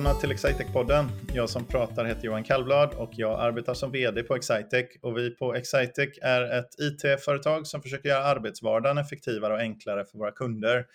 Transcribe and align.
välkomna 0.00 0.20
till 0.20 0.32
Excitec-podden. 0.32 1.08
Jag 1.34 1.50
som 1.50 1.64
pratar 1.64 2.04
heter 2.04 2.24
Johan 2.24 2.44
Kallblad 2.44 2.94
och 2.94 3.10
jag 3.12 3.40
arbetar 3.40 3.74
som 3.74 3.92
VD 3.92 4.22
på 4.22 4.34
Excitec. 4.34 4.86
Och 5.02 5.18
vi 5.18 5.30
på 5.30 5.54
Excitec 5.54 6.18
är 6.22 6.58
ett 6.58 6.68
IT-företag 6.78 7.66
som 7.66 7.82
försöker 7.82 8.08
göra 8.08 8.24
arbetsvardagen 8.24 8.98
effektivare 8.98 9.54
och 9.54 9.60
enklare 9.60 10.04
för 10.04 10.18
våra 10.18 10.30
kunder 10.30 10.86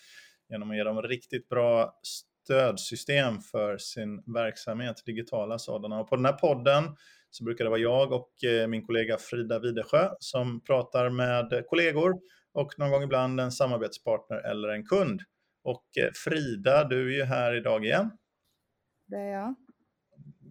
genom 0.50 0.72
att 0.72 0.78
ge 0.78 0.84
dem 0.84 1.02
riktigt 1.02 1.50
bra 1.50 2.00
stödsystem 2.44 3.42
för 3.42 3.78
sin 3.78 4.24
verksamhet, 4.34 5.04
digitala 5.06 5.60
sådana. 5.60 6.00
Och 6.00 6.10
på 6.10 6.16
den 6.16 6.26
här 6.26 6.34
podden 6.34 6.84
så 7.30 7.44
brukar 7.44 7.64
det 7.64 7.70
vara 7.70 7.80
jag 7.80 8.12
och 8.12 8.44
eh, 8.44 8.68
min 8.68 8.86
kollega 8.86 9.18
Frida 9.18 9.60
Widesjö 9.60 10.10
som 10.20 10.62
pratar 10.62 11.10
med 11.10 11.64
kollegor 11.68 12.14
och 12.54 12.80
någon 12.80 12.92
gång 12.92 13.04
ibland 13.04 13.40
en 13.40 13.52
samarbetspartner 13.52 14.38
eller 14.38 14.70
en 14.70 14.86
kund. 14.86 15.22
Och 15.64 15.86
eh, 15.98 16.12
Frida, 16.26 16.84
du 16.84 17.14
är 17.14 17.18
ju 17.18 17.24
här 17.24 17.56
idag 17.56 17.86
igen. 17.86 18.12
Det 19.06 19.18
är 19.18 19.34
jag. 19.34 19.56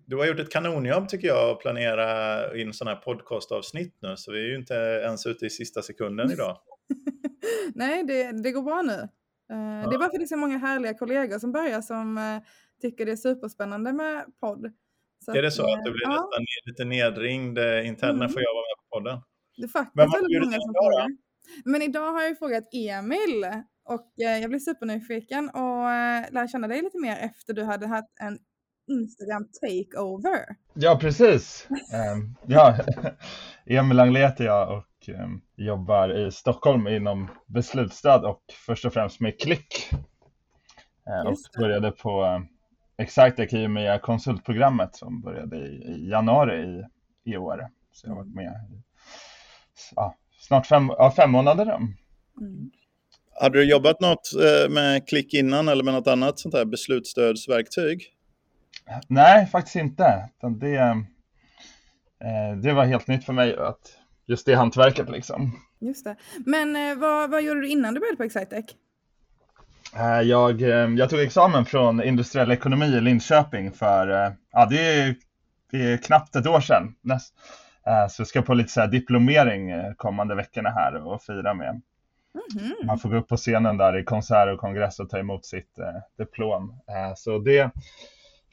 Du 0.06 0.16
har 0.16 0.26
gjort 0.26 0.38
ett 0.38 0.52
kanonjobb 0.52 1.08
tycker 1.08 1.28
jag 1.28 1.50
att 1.50 1.60
planera 1.60 2.56
in 2.56 2.72
sådana 2.72 2.94
här 2.94 3.02
podcastavsnitt 3.02 3.96
nu, 4.02 4.16
så 4.16 4.32
vi 4.32 4.38
är 4.38 4.48
ju 4.48 4.56
inte 4.56 4.74
ens 4.74 5.26
ute 5.26 5.46
i 5.46 5.50
sista 5.50 5.82
sekunden 5.82 6.30
idag. 6.30 6.58
Nej, 7.74 8.04
det, 8.04 8.42
det 8.42 8.52
går 8.52 8.62
bra 8.62 8.82
nu. 8.82 9.08
Ja. 9.48 9.54
Eh, 9.54 9.88
det 9.90 9.96
är 9.96 9.98
bara 9.98 9.98
för 9.98 10.04
att 10.06 10.12
det 10.12 10.22
är 10.22 10.26
så 10.26 10.36
många 10.36 10.58
härliga 10.58 10.94
kollegor 10.94 11.38
som 11.38 11.52
börjar 11.52 11.80
som 11.80 12.18
eh, 12.18 12.38
tycker 12.80 13.06
det 13.06 13.12
är 13.12 13.16
superspännande 13.16 13.92
med 13.92 14.24
podd. 14.40 14.72
Så 15.24 15.32
är 15.32 15.42
det 15.42 15.50
så 15.50 15.74
att 15.74 15.84
du 15.84 15.90
blir 15.90 16.02
ja. 16.02 16.10
nästan 16.10 16.44
lite 16.66 16.84
nedringd 16.84 17.58
internt 17.58 18.00
när 18.00 18.10
mm. 18.10 18.28
får 18.28 18.42
jag 18.42 18.54
vara 18.54 18.64
med 18.70 18.76
på 18.78 18.98
podden? 18.98 19.20
Det 19.56 19.64
är 19.64 19.68
faktiskt 19.68 20.14
väldigt 20.14 20.42
många 20.42 20.60
som 20.60 20.74
frågar. 20.74 21.08
Men 21.64 21.82
idag 21.82 22.12
har 22.12 22.22
jag 22.22 22.38
frågat 22.38 22.64
Emil 22.72 23.44
och 23.84 24.20
eh, 24.20 24.38
jag 24.38 24.50
blev 24.50 24.58
supernyfiken 24.58 25.50
och 25.50 25.90
eh, 25.90 26.32
lär 26.32 26.48
känna 26.48 26.68
dig 26.68 26.82
lite 26.82 26.98
mer 26.98 27.16
efter 27.16 27.54
du 27.54 27.64
hade 27.64 27.86
haft 27.86 28.12
en 28.20 28.38
Instagram 28.88 29.48
takeover. 29.60 30.56
Ja, 30.74 30.98
precis. 31.00 31.68
um, 32.14 32.36
ja, 32.46 32.76
Emil 33.66 34.00
Anglé 34.00 34.20
heter 34.20 34.44
jag 34.44 34.78
och 34.78 35.08
um, 35.08 35.40
jobbar 35.56 36.26
i 36.26 36.32
Stockholm 36.32 36.88
inom 36.88 37.30
beslutsstöd 37.46 38.24
och 38.24 38.42
först 38.66 38.84
och 38.84 38.92
främst 38.92 39.20
med 39.20 39.40
Klick. 39.40 39.90
Uh, 41.08 41.30
och 41.30 41.36
började 41.58 41.90
på 41.90 42.44
i 43.52 43.66
och 43.66 43.70
med 43.70 44.02
konsultprogrammet 44.02 44.94
som 44.94 45.20
började 45.20 45.56
i, 45.56 45.84
i 45.86 46.10
januari 46.10 46.62
i, 46.62 46.84
i 47.32 47.36
år. 47.36 47.68
Så 47.92 48.06
jag 48.06 48.14
har 48.14 48.22
varit 48.22 48.34
med 48.34 48.52
i 48.72 48.82
ja, 49.96 50.14
snart 50.40 50.66
fem, 50.66 50.88
ja, 50.88 51.10
fem 51.16 51.30
månader. 51.30 51.66
Mm. 51.66 52.70
Hade 53.40 53.58
du 53.58 53.64
jobbat 53.64 54.00
något 54.00 54.30
eh, 54.34 54.70
med 54.70 55.08
Klick 55.08 55.34
innan 55.34 55.68
eller 55.68 55.84
med 55.84 55.94
något 55.94 56.06
annat 56.06 56.38
sånt 56.38 56.54
här 56.54 56.64
beslutsstödsverktyg? 56.64 58.06
Nej, 59.08 59.46
faktiskt 59.46 59.76
inte. 59.76 60.28
Det, 60.60 60.76
eh, 62.24 62.56
det 62.62 62.72
var 62.72 62.84
helt 62.84 63.06
nytt 63.06 63.24
för 63.24 63.32
mig, 63.32 63.56
att 63.56 63.98
just 64.26 64.46
det 64.46 64.54
hantverket 64.54 65.10
liksom. 65.10 65.60
Just 65.80 66.04
det. 66.04 66.16
Men 66.46 66.76
eh, 66.76 66.98
vad, 66.98 67.30
vad 67.30 67.42
gjorde 67.42 67.60
du 67.60 67.68
innan 67.68 67.94
du 67.94 68.00
började 68.00 68.16
på 68.16 68.22
Excitec? 68.24 68.64
Jag, 70.24 70.60
jag 70.98 71.10
tog 71.10 71.20
examen 71.20 71.64
från 71.64 72.02
industriell 72.02 72.50
ekonomi 72.50 72.86
i 72.86 73.00
Linköping 73.00 73.72
för, 73.72 74.34
ja 74.52 74.66
det 74.66 75.00
är, 75.00 75.14
det 75.70 75.92
är 75.92 75.96
knappt 75.96 76.36
ett 76.36 76.46
år 76.46 76.60
sedan. 76.60 76.94
Så 78.10 78.20
jag 78.20 78.26
ska 78.26 78.42
på 78.42 78.54
lite 78.54 78.72
så 78.72 78.80
här 78.80 78.88
diplomering 78.88 79.94
kommande 79.96 80.34
veckorna 80.34 80.70
här 80.70 81.06
och 81.06 81.22
fira 81.22 81.54
med 81.54 81.82
Mm-hmm. 82.34 82.86
Man 82.86 82.98
får 82.98 83.08
gå 83.08 83.16
upp 83.16 83.28
på 83.28 83.36
scenen 83.36 83.76
där 83.76 83.98
i 83.98 84.04
konsert 84.04 84.54
och 84.54 84.60
kongress 84.60 85.00
och 85.00 85.10
ta 85.10 85.18
emot 85.18 85.44
sitt 85.44 85.78
eh, 85.78 85.86
diplom. 86.18 86.70
Eh, 86.88 87.14
så 87.16 87.38
det, 87.38 87.70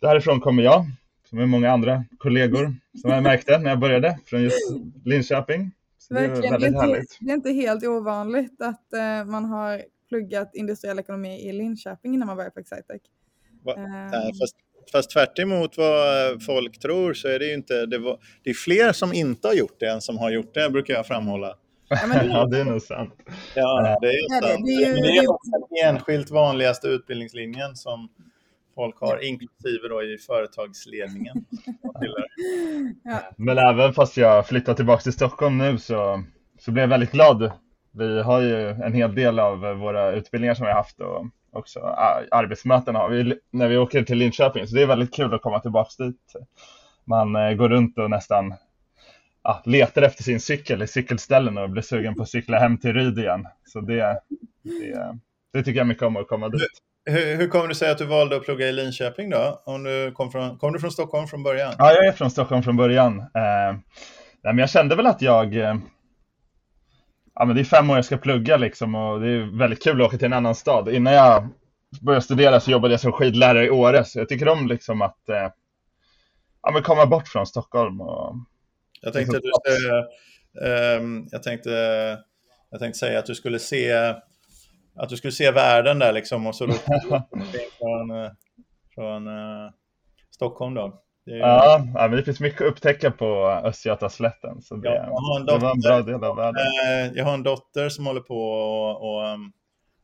därifrån 0.02 0.40
kommer 0.40 0.64
jag, 0.64 0.86
som 1.30 1.40
är 1.40 1.46
många 1.46 1.72
andra 1.72 2.04
kollegor 2.18 2.76
som 3.02 3.12
jag 3.12 3.24
märkte 3.24 3.58
när 3.58 3.70
jag 3.70 3.80
började 3.80 4.20
från 4.26 4.44
just 4.44 4.72
Linköping. 5.06 5.72
Så 5.98 6.14
Verkligen, 6.14 6.42
det 6.42 6.48
är, 6.48 6.52
väldigt 6.52 6.72
det, 6.72 6.86
är 6.86 7.00
inte, 7.00 7.16
det 7.20 7.32
är 7.32 7.34
inte 7.34 7.52
helt 7.52 7.84
ovanligt 7.84 8.62
att 8.62 8.94
eh, 8.94 9.26
man 9.26 9.46
har 9.46 9.82
pluggat 10.10 10.52
industriell 10.54 11.00
ekonomi 11.00 11.50
i 11.50 11.52
Linköping 11.52 12.14
innan 12.14 12.28
man 12.28 12.38
börjar 12.38 12.50
på 12.50 12.60
Excitec. 12.60 13.02
Va? 13.64 13.76
Um, 13.76 14.12
fast, 14.40 14.56
fast 14.92 15.12
tvärt 15.12 15.78
vad 15.78 16.44
folk 16.44 16.80
tror 16.80 17.14
så 17.14 17.28
är 17.28 17.40
det 17.40 17.46
ju 17.46 17.54
inte, 17.54 17.86
det, 17.86 17.98
var, 17.98 18.20
det 18.44 18.50
är 18.50 18.54
fler 18.54 18.92
som 18.92 19.14
inte 19.14 19.48
har 19.48 19.56
gjort 19.56 19.80
det 19.80 19.90
än 19.90 20.02
som 20.02 20.18
har 20.18 20.32
gjort 20.32 20.54
det, 20.54 20.70
brukar 20.70 20.94
jag 20.94 21.08
framhålla. 21.08 21.56
Ja, 21.92 22.08
det, 22.08 22.26
ja, 22.32 22.46
det 22.46 22.60
är 22.60 22.66
nog 22.66 22.82
sant. 22.82 23.14
Ja, 23.56 23.98
det 24.02 24.08
är 24.08 24.30
sant. 24.30 24.44
Ja, 24.44 24.58
det, 24.58 24.64
det, 24.64 24.84
är 24.84 24.96
ju, 24.96 25.02
det 25.02 25.18
är 25.18 25.24
den 25.52 25.96
enskilt 25.96 26.32
vanligaste 26.32 26.88
utbildningslinjen 26.88 27.76
som 27.76 28.10
folk 28.76 29.00
har, 29.00 29.24
inklusive 29.24 29.88
då 29.90 30.04
i 30.04 30.18
företagsledningen. 30.18 31.46
ja. 33.04 33.20
Men 33.36 33.58
även 33.58 33.94
fast 33.94 34.18
jag 34.18 34.48
flyttar 34.48 34.74
tillbaka 34.74 35.02
till 35.02 35.14
Stockholm 35.14 35.58
nu 35.58 35.78
så, 35.78 36.24
så 36.60 36.72
blev 36.72 36.84
jag 36.84 36.90
väldigt 36.90 37.12
glad. 37.12 37.52
Vi 37.92 38.22
har 38.22 38.42
ju 38.42 38.70
en 38.70 38.94
hel 38.94 39.16
del 39.16 39.40
av 39.40 39.60
våra 39.60 40.12
utbildningar 40.12 40.54
som 40.54 40.66
vi 40.66 40.72
har 40.72 40.78
haft 40.78 41.00
och 41.02 41.26
också 41.52 41.80
arbetsmöten 42.32 42.96
har 42.96 43.10
vi 43.10 43.40
när 43.52 43.68
vi 43.68 43.78
åker 43.78 44.04
till 44.04 44.18
Linköping, 44.18 44.68
så 44.68 44.76
det 44.76 44.82
är 44.82 44.88
väldigt 44.88 45.14
kul 45.14 45.34
att 45.34 45.42
komma 45.42 45.60
tillbaka 45.60 46.04
dit. 46.04 46.34
Man 47.06 47.36
eh, 47.36 47.54
går 47.54 47.70
runt 47.70 47.98
och 47.98 48.10
nästan 48.10 48.54
ja, 49.44 49.62
letar 49.66 50.02
efter 50.02 50.24
sin 50.24 50.40
cykel 50.40 50.82
i 50.82 50.88
cykelställen 50.88 51.58
och 51.58 51.70
blir 51.70 51.82
sugen 51.82 52.16
på 52.16 52.24
att 52.24 52.30
cykla 52.30 52.60
hem 52.60 52.78
till 52.78 52.94
Ryd 52.94 53.20
igen. 53.20 53.48
Så 53.66 53.82
det, 53.82 54.22
det, 54.64 55.20
det 55.54 55.64
tycker 55.64 55.80
jag 55.80 55.88
mycket 55.88 56.04
om 56.04 56.18
att 56.18 56.28
komma 56.28 56.50
dit. 56.50 56.62
Hur, 57.06 57.36
hur 57.36 57.48
kommer 57.48 57.68
det 57.68 57.76
sig 57.76 57.92
att 57.92 57.98
du 57.98 58.06
valde 58.06 58.36
att 58.36 58.46
plugga 58.46 58.68
i 58.68 58.72
Linköping 58.72 59.30
då? 59.30 59.62
Om 59.66 59.84
du 59.84 60.12
kom, 60.12 60.32
från, 60.32 60.58
kom 60.58 60.74
du 60.74 60.80
från 60.80 60.92
Stockholm 60.92 61.28
från 61.28 61.44
början? 61.44 61.74
Ja, 61.78 61.94
jag 61.94 62.06
är 62.06 62.12
från 62.12 62.32
Stockholm 62.32 62.64
från 62.64 62.78
början. 62.78 63.20
Eh, 63.20 63.76
men 64.44 64.58
jag 64.58 64.70
kände 64.70 64.96
väl 64.96 65.06
att 65.06 65.22
jag... 65.22 65.56
Eh, 65.56 65.76
ja, 67.36 67.46
men 67.46 67.56
det 67.56 67.62
är 67.62 67.66
fem 67.66 67.90
år 67.90 67.96
jag 67.96 68.06
ska 68.06 68.18
plugga 68.18 68.58
liksom 68.58 68.96
och 68.96 69.20
det 69.20 69.30
är 69.30 69.58
väldigt 69.58 69.84
kul 69.84 70.02
att 70.02 70.08
åka 70.08 70.18
till 70.18 70.26
en 70.26 70.34
annan 70.34 70.56
stad. 70.56 70.90
Innan 70.90 71.14
jag 71.14 71.48
började 72.02 72.26
studera 72.26 72.60
så 72.60 72.72
jobbade 72.72 72.94
jag 72.94 73.02
som 73.02 73.12
skidlärare 73.12 73.66
i 73.66 73.70
Åre, 73.70 74.06
så 74.06 74.20
jag 74.20 74.30
tycker 74.30 74.48
om 74.48 74.68
liksom 74.68 75.02
att 75.02 75.30
eh, 75.30 75.50
ja, 76.62 76.72
men 76.74 76.84
komma 76.84 77.06
bort 77.06 77.28
från 77.28 77.48
Stockholm 77.48 78.02
och 78.02 78.36
jag 79.02 79.14
tänkte 79.14 79.40
du 79.40 80.08
um, 80.98 81.28
jag 81.32 81.44
tänkte, 81.44 81.70
jag 82.70 82.80
tänkte 82.80 83.00
säga 83.00 83.20
att 83.20 83.26
du 83.26 83.36
skulle 83.36 83.60
se 83.60 84.14
att 84.96 85.10
du 85.10 85.18
skulle 85.18 85.32
se 85.32 85.52
världen 85.52 86.00
där 86.00 86.14
liksom 86.14 86.48
och 86.48 86.56
så 86.56 86.66
då 86.66 86.74
från, 86.74 88.12
eh, 88.12 88.32
från 88.96 89.28
uh, 89.28 89.72
Stockholm 90.32 90.74
då. 90.74 91.02
Det, 91.26 91.38
ja, 91.38 91.86
ja, 91.96 92.08
men 92.08 92.12
det 92.12 92.24
finns 92.24 92.40
mycket 92.40 92.62
att 92.62 92.68
upptäcka 92.68 93.12
på 93.12 93.62
Östgötaslätten. 93.64 94.62
Så 94.62 94.76
det, 94.76 94.96
ja, 94.96 95.40
dotter, 95.40 95.54
det 95.54 95.66
var 95.66 95.72
en 95.72 95.80
bra 95.80 96.02
del 96.02 96.24
av 96.24 96.36
världen. 96.36 96.62
Uh, 96.62 97.18
jag 97.18 97.26
har 97.26 97.34
en 97.34 97.44
dotter 97.44 97.90
som 97.90 98.06
håller 98.06 98.22
på 98.22 98.42
och, 98.42 99.02
och 99.02 99.34
um, 99.34 99.52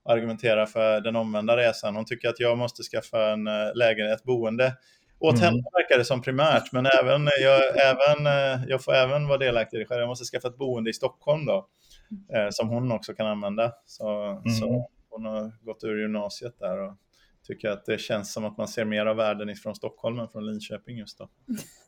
argumenterar 0.09 0.65
för 0.65 1.01
den 1.01 1.15
omvända 1.15 1.57
resan. 1.57 1.95
Hon 1.95 2.05
tycker 2.05 2.29
att 2.29 2.39
jag 2.39 2.57
måste 2.57 2.83
skaffa 2.83 3.31
en 3.31 3.47
uh, 3.47 3.75
lägenhet, 3.75 4.19
ett 4.19 4.23
boende 4.23 4.73
åt 5.19 5.35
mm. 5.35 5.45
henne 5.45 5.63
verkar 5.73 5.97
det 5.97 6.05
som 6.05 6.21
primärt, 6.21 6.71
men 6.71 6.85
även, 6.85 7.29
jag, 7.41 7.61
även, 7.77 8.27
eh, 8.27 8.65
jag 8.67 8.83
får 8.83 8.93
även 8.93 9.27
vara 9.27 9.37
delaktig 9.37 9.77
i 9.77 9.79
det 9.79 9.85
själv. 9.85 9.99
Jag 9.99 10.07
måste 10.07 10.25
skaffa 10.25 10.47
ett 10.47 10.57
boende 10.57 10.89
i 10.89 10.93
Stockholm 10.93 11.45
då, 11.45 11.67
eh, 12.33 12.47
som 12.49 12.69
hon 12.69 12.91
också 12.91 13.13
kan 13.13 13.27
använda. 13.27 13.71
Så, 13.85 14.23
mm. 14.23 14.49
så 14.49 14.87
hon 15.09 15.25
har 15.25 15.65
gått 15.65 15.83
ur 15.83 16.01
gymnasiet 16.01 16.59
där 16.59 16.79
och 16.79 16.93
tycker 17.47 17.69
att 17.69 17.85
det 17.85 18.01
känns 18.01 18.33
som 18.33 18.45
att 18.45 18.57
man 18.57 18.67
ser 18.67 18.85
mer 18.85 19.05
av 19.05 19.15
världen 19.15 19.49
ifrån 19.49 19.75
Stockholm 19.75 20.19
än 20.19 20.27
från 20.27 20.45
Linköping 20.45 20.97
just 20.97 21.17
då. 21.17 21.29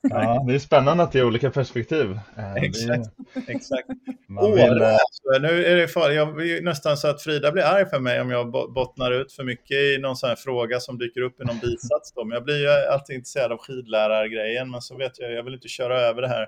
Ja, 0.02 0.46
det 0.48 0.56
är 0.56 0.60
spännande 0.60 1.04
att 1.04 1.12
det 1.12 1.20
är 1.20 1.26
olika 1.26 1.52
perspektiv. 1.52 2.20
Exakt. 2.58 2.90
Är... 2.90 3.52
exakt. 3.52 3.90
Vill... 4.28 4.38
Åh, 4.40 5.42
nu 5.42 5.66
är 5.66 5.76
det 5.76 5.88
farligt. 5.88 6.16
Jag 6.16 6.50
är 6.50 6.62
nästan 6.62 6.98
så 6.98 7.08
att 7.08 7.22
Frida 7.22 7.52
blir 7.52 7.64
arg 7.64 7.86
för 7.90 8.00
mig 8.00 8.22
om 8.22 8.30
jag 8.30 8.52
bottnar 8.52 9.12
ut 9.12 9.34
för 9.34 9.44
mycket 9.44 9.78
i 9.78 9.98
någon 10.02 10.16
sån 10.16 10.30
här 10.30 10.36
fråga 10.36 10.80
som 10.80 10.98
dyker 10.98 11.22
upp 11.22 11.42
i 11.42 11.44
någon 11.44 11.60
bisats. 11.60 12.14
Då. 12.16 12.26
Men 12.26 12.36
jag 12.36 12.44
blir 12.44 12.62
ju 12.62 12.70
alltid 12.70 13.16
intresserad 13.16 13.52
av 13.52 13.58
skidlärargrejen, 13.58 14.72
men 14.72 14.82
så 14.82 14.98
vet 14.98 15.20
jag, 15.20 15.32
jag 15.32 15.44
vill 15.44 15.54
inte 15.54 15.68
köra 15.68 16.02
över 16.02 16.22
det 16.22 16.28
här 16.28 16.48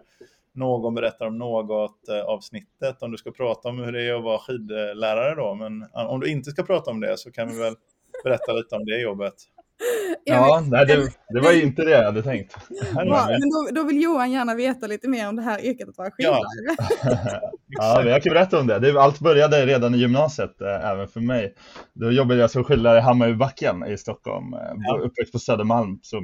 någon 0.53 0.95
berättar 0.95 1.25
om 1.27 1.37
något 1.37 2.09
eh, 2.09 2.21
avsnittet 2.21 3.01
om 3.01 3.11
du 3.11 3.17
ska 3.17 3.31
prata 3.31 3.69
om 3.69 3.79
hur 3.79 3.91
det 3.91 4.03
är 4.03 4.13
att 4.13 4.23
vara 4.23 4.39
skidlärare 4.39 5.35
då. 5.35 5.55
Men 5.55 5.87
om 5.93 6.19
du 6.19 6.27
inte 6.27 6.51
ska 6.51 6.63
prata 6.63 6.91
om 6.91 6.99
det 6.99 7.17
så 7.17 7.31
kan 7.31 7.49
vi 7.49 7.59
väl 7.59 7.75
berätta 8.23 8.53
lite 8.53 8.75
om 8.75 8.85
det 8.85 9.01
jobbet. 9.01 9.33
Ja, 10.23 10.63
nej, 10.67 10.85
det, 10.85 11.09
det 11.29 11.39
var 11.39 11.51
ju 11.51 11.61
inte 11.61 11.83
det 11.83 11.91
jag 11.91 12.03
hade 12.03 12.23
tänkt. 12.23 12.55
Ja, 12.95 13.27
men 13.29 13.49
då, 13.49 13.81
då, 13.81 13.87
vill 13.87 14.01
Johan 14.01 14.31
gärna 14.31 14.55
veta 14.55 14.87
lite 14.87 15.07
mer 15.07 15.29
om 15.29 15.35
det 15.35 15.41
här 15.41 15.65
yrket 15.65 15.89
att 15.89 15.97
vara 15.97 16.11
skidlärare. 16.11 16.41
Ja. 17.73 18.03
ja, 18.03 18.09
jag 18.09 18.23
kan 18.23 18.33
berätta 18.33 18.59
om 18.59 18.67
det. 18.67 18.79
det. 18.79 19.01
Allt 19.01 19.19
började 19.19 19.65
redan 19.65 19.95
i 19.95 19.97
gymnasiet, 19.97 20.61
äh, 20.61 20.89
även 20.89 21.07
för 21.07 21.19
mig. 21.19 21.55
Då 21.93 22.11
jobbade 22.11 22.39
jag 22.39 22.51
som 22.51 22.63
skidlärare 22.63 22.99
i 22.99 23.01
Hammarbybacken 23.01 23.85
i 23.87 23.97
Stockholm, 23.97 24.53
äh, 24.53 24.59
ja. 24.77 24.97
uppväxt 24.97 25.31
på 25.31 25.39
Södermalm. 25.39 25.99
Så 26.01 26.23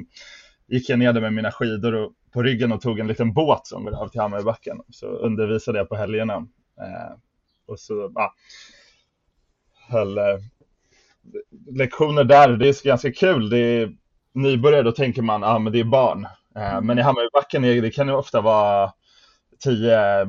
gick 0.68 0.88
jag 0.88 0.98
ner 0.98 1.12
där 1.12 1.20
med 1.20 1.32
mina 1.32 1.52
skidor 1.52 1.94
och, 1.94 2.12
på 2.32 2.42
ryggen 2.42 2.72
och 2.72 2.80
tog 2.80 2.98
en 2.98 3.06
liten 3.06 3.32
båt 3.32 3.66
som 3.66 3.84
går 3.84 4.02
av 4.02 4.08
till 4.08 4.20
Hammarbybacken. 4.20 4.80
Så 4.90 5.06
undervisade 5.06 5.78
jag 5.78 5.88
på 5.88 5.96
helgerna. 5.96 6.34
Äh, 6.80 7.16
och 7.66 7.80
så 7.80 8.12
ja, 8.14 8.34
höll 9.88 10.18
lektioner 11.72 12.24
där, 12.24 12.48
det 12.48 12.68
är 12.68 12.86
ganska 12.86 13.12
kul. 13.12 13.50
Det 13.50 13.58
är 13.58 13.92
nybörjare 14.34 14.82
då 14.82 14.92
tänker 14.92 15.22
man 15.22 15.44
att 15.44 15.50
ah, 15.50 15.70
det 15.70 15.80
är 15.80 15.84
barn. 15.84 16.26
Eh, 16.56 16.80
men 16.80 16.98
i 16.98 17.02
Hammarbybacken 17.02 17.62
det 17.62 17.90
kan 17.90 18.06
det 18.06 18.14
ofta 18.14 18.40
vara 18.40 18.92
tio 19.64 20.26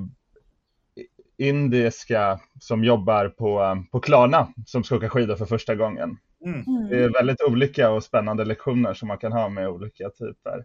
indiska 1.37 2.39
som 2.59 2.83
jobbar 2.83 3.29
på, 3.29 3.83
på 3.91 3.99
Klarna 3.99 4.47
som 4.65 4.83
ska 4.83 4.95
åka 4.95 5.09
skidor 5.09 5.35
för 5.35 5.45
första 5.45 5.75
gången. 5.75 6.17
Mm. 6.45 6.63
mm. 6.67 6.89
Det 6.89 7.03
är 7.03 7.09
väldigt 7.09 7.41
olika 7.41 7.91
och 7.91 8.03
spännande 8.03 8.45
lektioner 8.45 8.93
som 8.93 9.07
man 9.07 9.17
kan 9.17 9.31
ha 9.31 9.49
med 9.49 9.69
olika 9.69 10.09
typer. 10.09 10.57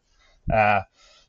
Eh, 0.52 0.82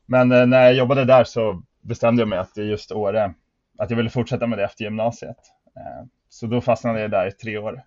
men 0.06 0.32
eh, 0.32 0.46
när 0.46 0.62
jag 0.62 0.74
jobbade 0.74 1.04
där 1.04 1.24
så 1.24 1.62
bestämde 1.80 2.22
jag 2.22 2.28
mig 2.28 2.38
att 2.38 2.54
det 2.54 2.60
är 2.60 2.64
just 2.66 2.92
Åre, 2.92 3.34
att 3.78 3.90
jag 3.90 3.96
ville 3.96 4.10
fortsätta 4.10 4.46
med 4.46 4.58
det 4.58 4.64
efter 4.64 4.84
gymnasiet. 4.84 5.36
Så 6.28 6.46
då 6.46 6.60
fastnade 6.60 7.00
jag 7.00 7.10
där 7.10 7.26
i 7.26 7.32
tre 7.32 7.58
år. 7.58 7.82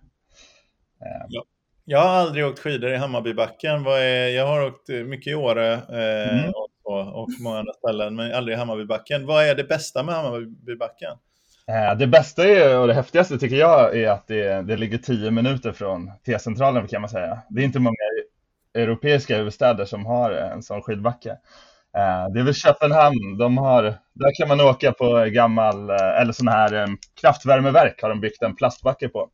Ja. 1.28 1.44
Jag 1.84 1.98
har 1.98 2.08
aldrig 2.08 2.46
åkt 2.46 2.58
skidor 2.58 2.92
i 2.92 2.96
Hammarbybacken. 2.96 3.84
jag 4.34 4.46
har 4.46 4.66
åkt 4.66 4.88
mycket 4.88 5.30
i 5.30 5.34
Åre 5.34 5.74
mm. 5.74 6.52
och, 6.84 7.22
och 7.22 7.28
många 7.40 7.58
andra 7.58 7.72
ställen, 7.72 8.16
men 8.16 8.34
aldrig 8.34 8.54
i 8.56 8.58
Hammarbybacken. 8.58 9.26
Vad 9.26 9.44
är 9.44 9.54
det 9.54 9.64
bästa 9.64 10.02
med 10.02 10.14
Hammarbybacken? 10.14 11.16
Eh, 11.70 11.98
det 11.98 12.06
bästa 12.06 12.44
är, 12.44 12.78
och 12.78 12.86
det 12.86 12.94
häftigaste 12.94 13.38
tycker 13.38 13.56
jag 13.56 13.96
är 13.96 14.10
att 14.10 14.26
det, 14.26 14.62
det 14.62 14.76
ligger 14.76 14.98
tio 14.98 15.30
minuter 15.30 15.72
från 15.72 16.10
T-centralen 16.26 16.88
kan 16.88 17.00
man 17.00 17.10
säga. 17.10 17.38
Det 17.48 17.60
är 17.60 17.64
inte 17.64 17.78
många 17.78 17.96
europeiska 18.74 19.36
huvudstäder 19.36 19.84
som 19.84 20.06
har 20.06 20.30
en 20.30 20.62
sån 20.62 20.82
skidbacke. 20.82 21.30
Eh, 21.96 22.32
det 22.34 22.40
är 22.40 22.44
väl 22.44 22.54
Köpenhamn, 22.54 23.38
de 23.38 23.58
har, 23.58 23.82
där 24.12 24.34
kan 24.38 24.48
man 24.48 24.60
åka 24.60 24.92
på 24.92 25.24
gammal, 25.24 25.90
eh, 25.90 26.20
eller 26.20 26.32
sån 26.32 26.48
här 26.48 26.88
kraftvärmeverk 27.20 28.02
har 28.02 28.08
de 28.08 28.20
byggt 28.20 28.42
en 28.42 28.56
plastbacke 28.56 29.08
på. 29.08 29.28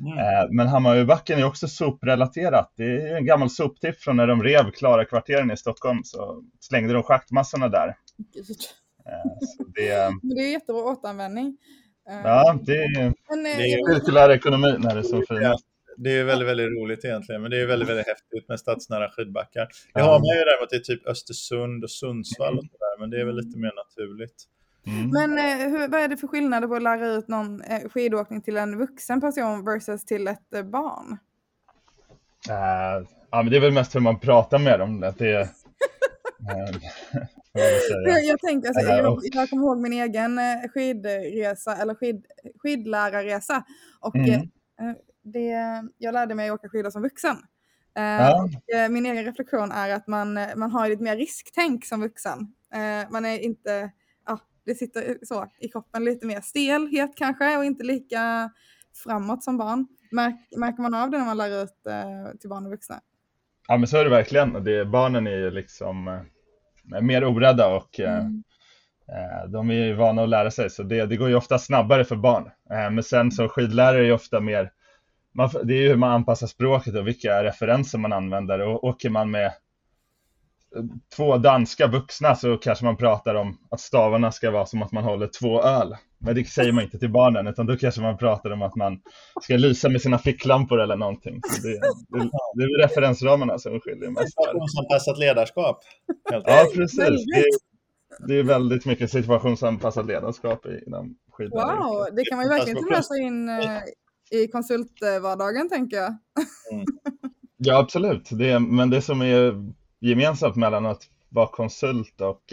Mm. 0.00 0.56
Men 0.56 0.68
Hammarbybacken 0.68 1.38
är 1.38 1.44
också 1.44 1.68
soprelaterat. 1.68 2.72
Det 2.76 2.84
är 2.84 3.16
en 3.16 3.26
gammal 3.26 3.50
soptipp 3.50 4.00
från 4.00 4.16
när 4.16 4.26
de 4.26 4.42
rev 4.42 4.70
Klara-kvarteren 4.70 5.50
i 5.50 5.56
Stockholm, 5.56 6.00
så 6.04 6.44
slängde 6.60 6.92
de 6.92 7.02
schaktmassorna 7.02 7.68
där. 7.68 7.96
Så 8.34 9.64
det, 9.74 10.10
Men 10.22 10.34
det 10.34 10.42
är 10.42 10.52
jättebra 10.52 10.82
återanvändning. 10.82 11.56
Ja, 12.04 12.58
det 12.62 12.76
är, 12.76 13.12
men, 13.28 13.42
det 13.42 13.50
är 13.50 13.94
cirkulär 13.94 14.30
ekonomi 14.30 14.76
när 14.78 14.94
det 14.94 15.00
är 15.00 15.02
så 15.02 15.16
fint. 15.16 15.64
Det 15.96 16.10
är 16.10 16.24
väldigt, 16.24 16.48
väldigt 16.48 16.66
roligt 16.66 17.04
egentligen, 17.04 17.42
men 17.42 17.50
det 17.50 17.60
är 17.60 17.66
väldigt, 17.66 17.88
väldigt 17.88 18.06
häftigt 18.06 18.48
med 18.48 18.60
stadsnära 18.60 19.10
skidbackar. 19.10 19.68
Det 19.94 20.00
har 20.00 20.18
man 20.18 20.36
ju 20.38 20.44
däremot 20.44 20.72
i 20.72 20.80
typ 20.82 21.06
Östersund 21.06 21.84
och 21.84 21.90
Sundsvall 21.90 22.58
och 22.58 22.64
sådär, 22.64 23.00
men 23.00 23.10
det 23.10 23.20
är 23.20 23.24
väl 23.24 23.36
lite 23.36 23.58
mer 23.58 23.72
naturligt. 23.82 24.44
Mm. 24.90 25.10
Men 25.10 25.38
eh, 25.38 25.68
hur, 25.68 25.88
vad 25.88 26.00
är 26.00 26.08
det 26.08 26.16
för 26.16 26.26
skillnader 26.26 26.68
på 26.68 26.74
att 26.74 26.82
lära 26.82 27.08
ut 27.08 27.28
någon 27.28 27.62
eh, 27.62 27.88
skidåkning 27.88 28.42
till 28.42 28.56
en 28.56 28.78
vuxen 28.78 29.20
person 29.20 29.64
versus 29.64 30.04
till 30.04 30.28
ett 30.28 30.54
eh, 30.54 30.62
barn? 30.62 31.18
Uh, 32.48 33.08
ja, 33.30 33.42
men 33.42 33.50
det 33.50 33.56
är 33.56 33.60
väl 33.60 33.72
mest 33.72 33.94
hur 33.94 34.00
man 34.00 34.20
pratar 34.20 34.58
med 34.58 34.78
dem. 34.78 35.02
Att 35.02 35.18
det, 35.18 35.28
jag, 37.52 38.24
jag, 38.24 38.40
tänker, 38.40 38.68
alltså, 38.68 38.86
jag, 38.86 39.20
jag 39.22 39.50
kommer 39.50 39.62
ihåg 39.62 39.78
min 39.78 39.92
egen 39.92 40.38
eh, 40.38 40.68
skidresa, 40.74 41.76
eller 41.76 41.94
skid, 41.94 42.26
skidlärarresa. 42.58 43.64
Och 44.00 44.16
mm. 44.16 44.30
Eh, 44.30 44.96
det, 45.22 45.54
jag 45.98 46.12
lärde 46.12 46.34
mig 46.34 46.48
att 46.48 46.54
åka 46.54 46.68
skidor 46.68 46.90
som 46.90 47.02
vuxen. 47.02 47.36
Eh, 47.96 48.02
ja. 48.02 48.42
Och 48.42 48.90
min 48.90 49.06
egen 49.06 49.24
reflektion 49.24 49.72
är 49.72 49.90
att 49.90 50.06
man, 50.06 50.38
man 50.56 50.70
har 50.70 50.88
lite 50.88 51.02
mer 51.02 51.16
risktänk 51.16 51.84
som 51.84 52.00
vuxen. 52.00 52.54
Man 53.10 53.24
är 53.24 53.38
inte, 53.38 53.90
det 54.64 54.74
sitter 54.74 55.18
så 55.22 55.46
i 55.60 55.68
kroppen 55.68 56.04
lite 56.04 56.26
mer 56.26 56.40
stelhet 56.40 57.10
kanske 57.16 57.56
och 57.56 57.64
inte 57.64 57.84
lika 57.84 58.50
framåt 59.04 59.44
som 59.44 59.58
barn. 59.58 59.86
Märk, 60.12 60.34
märker 60.56 60.82
man 60.82 60.94
av 60.94 61.10
det 61.10 61.18
när 61.18 61.24
man 61.24 61.36
lär 61.36 61.62
ut 61.62 61.74
till 62.40 62.50
barn 62.50 62.66
och 62.66 62.72
vuxna? 62.72 63.00
Ja 63.68 63.76
men 63.76 63.88
så 63.88 63.96
är 63.96 64.04
det 64.04 64.10
verkligen. 64.10 64.64
Det, 64.64 64.84
barnen 64.84 65.26
är 65.26 65.36
ju 65.36 65.50
liksom 65.50 66.24
mer 67.00 67.24
orädda 67.24 67.66
och 67.76 68.00
eh, 68.00 68.18
mm. 68.18 68.42
eh, 69.08 69.50
de 69.50 69.70
är 69.70 69.74
ju 69.74 69.94
vana 69.94 70.22
att 70.22 70.28
lära 70.28 70.50
sig 70.50 70.70
så 70.70 70.82
det, 70.82 71.06
det 71.06 71.16
går 71.16 71.28
ju 71.28 71.34
ofta 71.34 71.58
snabbare 71.58 72.04
för 72.04 72.16
barn. 72.16 72.50
Eh, 72.70 72.90
men 72.90 73.02
sen 73.02 73.32
så 73.32 73.48
skidlärare 73.48 74.00
är 74.00 74.04
ju 74.04 74.12
ofta 74.12 74.40
mer, 74.40 74.70
man, 75.34 75.50
det 75.64 75.74
är 75.74 75.82
ju 75.82 75.88
hur 75.88 75.96
man 75.96 76.12
anpassar 76.12 76.46
språket 76.46 76.94
och 76.94 77.08
vilka 77.08 77.44
referenser 77.44 77.98
man 77.98 78.12
använder 78.12 78.60
och 78.60 78.84
åker 78.84 79.10
man 79.10 79.30
med 79.30 79.52
två 81.16 81.36
danska 81.36 81.86
vuxna 81.86 82.34
så 82.34 82.56
kanske 82.56 82.84
man 82.84 82.96
pratar 82.96 83.34
om 83.34 83.58
att 83.70 83.80
stavarna 83.80 84.32
ska 84.32 84.50
vara 84.50 84.66
som 84.66 84.82
att 84.82 84.92
man 84.92 85.04
håller 85.04 85.30
två 85.40 85.62
öl. 85.62 85.96
Men 86.18 86.34
det 86.34 86.44
säger 86.44 86.72
man 86.72 86.84
inte 86.84 86.98
till 86.98 87.10
barnen, 87.10 87.46
utan 87.46 87.66
då 87.66 87.76
kanske 87.76 88.00
man 88.00 88.18
pratar 88.18 88.50
om 88.50 88.62
att 88.62 88.76
man 88.76 89.00
ska 89.42 89.56
lysa 89.56 89.88
med 89.88 90.02
sina 90.02 90.18
ficklampor 90.18 90.80
eller 90.80 90.96
någonting. 90.96 91.40
Så 91.42 91.62
det, 91.62 91.72
det, 91.72 92.30
det 92.54 92.62
är 92.62 92.82
referensramarna 92.82 93.58
som 93.58 93.80
skiljer 93.80 94.10
mest. 94.10 94.26
Situationsanpassat 94.26 95.18
ledarskap. 95.18 95.80
Ja, 96.30 96.66
precis. 96.74 96.98
Det 96.98 97.38
är, 97.38 97.44
det 98.28 98.34
är 98.34 98.42
väldigt 98.42 98.86
mycket 98.86 99.10
situationsanpassat 99.10 100.06
ledarskap 100.06 100.66
inom 100.86 101.16
skidlärare. 101.32 101.76
Wow, 101.76 102.06
det 102.16 102.24
kan 102.24 102.36
man 102.36 102.44
ju 102.44 102.50
verkligen 102.50 103.02
sig 103.02 103.22
in 103.22 103.48
eh, 103.48 103.78
i 104.30 104.48
konsultvardagen, 104.48 105.68
tänker 105.68 105.96
jag. 105.96 106.16
Mm. 106.72 106.84
Ja, 107.56 107.78
absolut. 107.78 108.28
Det, 108.32 108.58
men 108.58 108.90
det 108.90 109.02
som 109.02 109.22
är 109.22 109.54
gemensamt 110.00 110.56
mellan 110.56 110.86
att 110.86 111.02
vara 111.28 111.46
konsult 111.46 112.20
och 112.20 112.52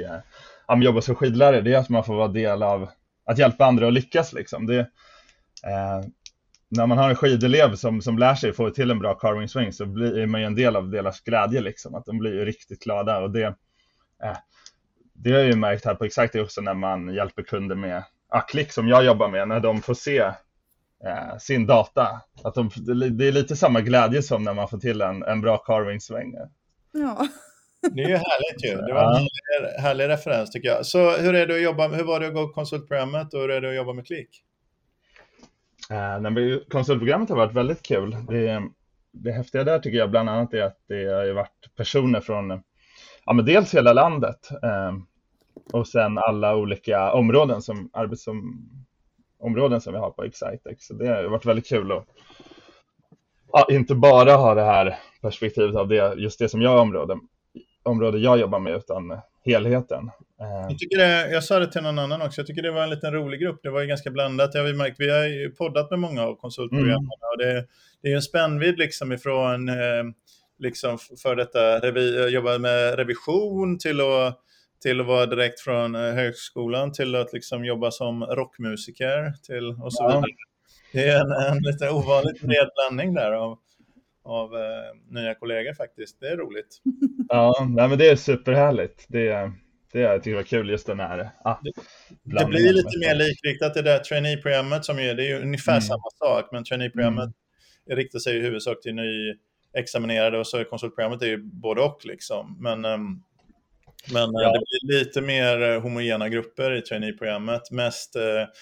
eh, 0.69 0.81
jobba 0.81 1.01
som 1.01 1.15
skidlärare, 1.15 1.61
det 1.61 1.73
är 1.73 1.77
att 1.77 1.89
man 1.89 2.03
får 2.03 2.15
vara 2.15 2.27
del 2.27 2.63
av 2.63 2.89
att 3.25 3.37
hjälpa 3.37 3.65
andra 3.65 3.87
att 3.87 3.93
lyckas. 3.93 4.33
Liksom. 4.33 4.65
Det, 4.65 4.79
eh, 4.79 6.01
när 6.69 6.87
man 6.87 6.97
har 6.97 7.09
en 7.09 7.15
skidelev 7.15 7.75
som, 7.75 8.01
som 8.01 8.17
lär 8.17 8.35
sig 8.35 8.53
få 8.53 8.69
till 8.69 8.91
en 8.91 8.99
bra 8.99 9.13
carving 9.13 9.47
swing 9.47 9.73
så 9.73 9.85
blir 9.85 10.25
man 10.25 10.41
ju 10.41 10.47
en 10.47 10.55
del 10.55 10.75
av 10.75 10.89
deras 10.89 11.21
glädje, 11.21 11.61
liksom. 11.61 11.95
att 11.95 12.05
de 12.05 12.17
blir 12.17 12.33
ju 12.33 12.45
riktigt 12.45 12.83
glada. 12.83 13.19
Och 13.19 13.31
det, 13.31 13.45
eh, 14.23 14.37
det 15.13 15.31
har 15.31 15.39
jag 15.39 15.47
ju 15.47 15.55
märkt 15.55 15.85
här 15.85 15.95
på 15.95 16.05
Exakt 16.05 16.35
också 16.35 16.61
när 16.61 16.73
man 16.73 17.13
hjälper 17.13 17.43
kunder 17.43 17.75
med 17.75 18.03
klick 18.47 18.71
som 18.71 18.87
jag 18.87 19.05
jobbar 19.05 19.29
med, 19.29 19.47
när 19.47 19.59
de 19.59 19.81
får 19.81 19.93
se 19.93 20.19
eh, 21.05 21.37
sin 21.39 21.65
data. 21.65 22.21
Att 22.43 22.55
de, 22.55 22.69
det 23.11 23.27
är 23.27 23.31
lite 23.31 23.55
samma 23.55 23.81
glädje 23.81 24.23
som 24.23 24.43
när 24.43 24.53
man 24.53 24.69
får 24.69 24.77
till 24.77 25.01
en, 25.01 25.23
en 25.23 25.41
bra 25.41 25.57
carving 25.57 26.01
sväng. 26.01 26.33
Ja. 26.91 27.27
Det 27.91 28.03
är 28.03 28.09
ju 28.09 28.15
härligt 28.15 28.65
ju. 28.65 28.75
Det 28.75 28.93
var 28.93 29.17
en 29.17 29.27
härlig, 29.53 29.81
härlig, 29.81 30.07
referens 30.07 30.51
tycker 30.51 30.69
jag. 30.69 30.85
Så 30.85 31.11
hur, 31.11 31.35
är 31.35 31.47
det 31.47 31.55
att 31.55 31.61
jobba, 31.61 31.87
hur 31.87 32.03
var 32.03 32.19
det 32.19 32.27
att 32.27 32.33
gå 32.33 32.47
konsultprogrammet 32.47 33.33
och 33.33 33.39
hur 33.39 33.51
är 33.51 33.61
det 33.61 33.69
att 33.69 33.75
jobba 33.75 33.93
med 33.93 34.07
Klik? 34.07 34.43
Uh, 35.91 36.57
konsultprogrammet 36.69 37.29
har 37.29 37.35
varit 37.35 37.53
väldigt 37.53 37.83
kul. 37.83 38.17
Det, 38.29 38.61
det 39.11 39.31
häftiga 39.31 39.63
där 39.63 39.79
tycker 39.79 39.97
jag 39.97 40.11
bland 40.11 40.29
annat 40.29 40.53
är 40.53 40.61
att 40.61 40.77
det 40.87 41.05
har 41.05 41.33
varit 41.33 41.75
personer 41.75 42.21
från 42.21 42.63
ja, 43.25 43.33
men 43.33 43.45
dels 43.45 43.75
hela 43.75 43.93
landet 43.93 44.49
uh, 44.51 44.99
och 45.73 45.87
sen 45.87 46.17
alla 46.17 46.55
olika 46.55 47.11
områden 47.11 47.61
som 47.61 47.89
arbetsområden 47.93 49.81
som 49.81 49.93
vi 49.93 49.99
har 49.99 50.11
på 50.11 50.23
Excitex. 50.23 50.85
Så 50.85 50.93
det 50.93 51.07
har 51.07 51.23
varit 51.23 51.45
väldigt 51.45 51.67
kul 51.67 51.91
att 51.91 52.07
inte 53.69 53.95
bara 53.95 54.35
ha 54.35 54.55
det 54.55 54.63
här 54.63 54.99
perspektivet 55.21 55.75
av 55.75 55.87
det, 55.87 56.13
just 56.17 56.39
det 56.39 56.49
som 56.49 56.61
jag 56.61 56.79
område, 56.79 57.17
område 57.83 58.17
jag 58.17 58.39
jobbar 58.39 58.59
med, 58.59 58.75
utan 58.75 59.19
helheten. 59.45 60.11
Eh, 60.41 60.67
jag, 60.69 60.79
tycker 60.79 60.97
det, 60.97 61.31
jag 61.31 61.43
sa 61.43 61.59
det 61.59 61.71
till 61.71 61.81
någon 61.81 61.99
annan 61.99 62.21
också, 62.21 62.41
jag 62.41 62.47
tycker 62.47 62.61
det 62.61 62.71
var 62.71 62.83
en 62.83 62.89
liten 62.89 63.13
rolig 63.13 63.39
grupp. 63.39 63.59
Det 63.63 63.69
var 63.69 63.81
ju 63.81 63.87
ganska 63.87 64.11
blandat. 64.11 64.53
Jag 64.53 64.65
har 64.65 64.73
märkt, 64.73 64.99
vi 64.99 65.09
har 65.09 65.25
ju 65.25 65.49
poddat 65.49 65.89
med 65.89 65.99
många 65.99 66.23
av 66.23 66.35
konsultprogrammen 66.35 66.95
mm. 66.95 67.31
och 67.31 67.37
det, 67.37 67.65
det 68.01 68.11
är 68.11 68.15
en 68.15 68.21
spännvidd 68.21 68.77
liksom 68.77 69.11
ifrån 69.11 69.69
eh, 69.69 70.03
liksom 70.59 70.97
för 71.23 71.35
detta 71.35 71.79
revi, 71.79 72.29
jobba 72.29 72.57
med 72.57 72.95
revision 72.95 73.79
till 73.79 74.01
att 74.01 74.39
till 74.81 75.01
att 75.01 75.07
vara 75.07 75.25
direkt 75.25 75.59
från 75.59 75.95
eh, 75.95 76.01
högskolan 76.01 76.91
till 76.91 77.15
att 77.15 77.33
liksom 77.33 77.65
jobba 77.65 77.91
som 77.91 78.23
rockmusiker 78.23 79.33
till 79.43 79.69
och 79.81 79.93
så 79.93 80.07
vidare. 80.07 80.23
Det 80.97 81.09
är 81.09 81.21
en, 81.21 81.53
en 81.53 81.63
lite 81.63 81.89
ovanligt 81.89 82.41
bred 82.41 82.69
blandning 82.75 83.13
där 83.13 83.31
av, 83.31 83.57
av 84.23 84.55
eh, 84.55 85.13
nya 85.13 85.35
kollegor 85.35 85.73
faktiskt. 85.73 86.19
Det 86.19 86.27
är 86.27 86.37
roligt. 86.37 86.81
Ja, 87.29 87.67
nej, 87.69 87.87
men 87.87 87.97
det 87.97 88.09
är 88.09 88.15
superhärligt. 88.15 89.05
Det, 89.07 89.51
det 89.93 89.99
jag 89.99 90.23
tycker 90.23 90.35
var 90.35 90.43
kul 90.43 90.69
just 90.69 90.87
den 90.87 90.99
här 90.99 91.29
ah, 91.43 91.59
det, 91.63 91.71
det 92.23 92.45
blir 92.45 92.73
lite 92.73 92.99
mer 92.99 93.15
likriktat 93.15 93.73
det 93.73 93.81
där 93.81 93.99
trainee-programmet 93.99 94.85
som 94.85 94.99
är, 94.99 95.13
det 95.13 95.23
är 95.23 95.27
ju 95.27 95.41
ungefär 95.41 95.71
mm. 95.71 95.81
samma 95.81 96.09
sak, 96.19 96.49
men 96.51 96.63
trainee-programmet 96.63 97.29
mm. 97.87 97.97
riktar 97.97 98.19
sig 98.19 98.37
i 98.37 98.41
huvudsak 98.41 98.81
till 98.81 98.95
nyexaminerade 98.95 100.39
och 100.39 100.47
så 100.47 100.63
konsultprogrammet 100.63 101.21
är 101.21 101.27
ju 101.27 101.37
både 101.43 101.81
och 101.81 102.05
liksom. 102.05 102.57
Men, 102.59 102.85
um, 102.85 103.23
men 104.13 104.29
ja. 104.33 104.53
det 104.53 104.59
blir 104.59 104.99
lite 104.99 105.21
mer 105.21 105.61
eh, 105.61 105.81
homogena 105.81 106.29
grupper 106.29 106.71
i 106.71 106.81
trainee-programmet. 106.81 107.71
Mest, 107.71 108.15
uh, 108.15 108.21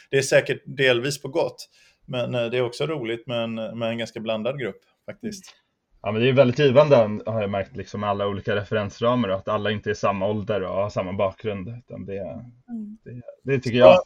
det 0.09 0.17
är 0.17 0.21
säkert 0.21 0.61
delvis 0.65 1.21
på 1.21 1.27
gott, 1.27 1.69
men 2.05 2.35
uh, 2.35 2.49
det 2.49 2.57
är 2.57 2.61
också 2.61 2.85
roligt 2.85 3.27
med 3.27 3.43
en, 3.43 3.55
med 3.55 3.89
en 3.89 3.97
ganska 3.97 4.19
blandad 4.19 4.59
grupp 4.59 4.81
faktiskt. 5.05 5.55
Ja, 6.01 6.11
men 6.11 6.21
det 6.21 6.29
är 6.29 6.33
väldigt 6.33 6.59
givande 6.59 6.95
har 7.25 7.41
jag 7.41 7.49
märkt, 7.49 7.75
liksom 7.75 8.03
alla 8.03 8.27
olika 8.27 8.55
referensramar 8.55 9.29
och 9.29 9.35
att 9.35 9.47
alla 9.47 9.71
inte 9.71 9.89
är 9.89 9.93
samma 9.93 10.27
ålder 10.27 10.61
och 10.61 10.75
har 10.75 10.89
samma 10.89 11.13
bakgrund. 11.13 11.67
Utan 11.67 12.05
det, 12.05 12.19
mm. 12.19 12.97
det, 13.03 13.21
det 13.43 13.59
tycker 13.59 13.77
jag. 13.77 13.99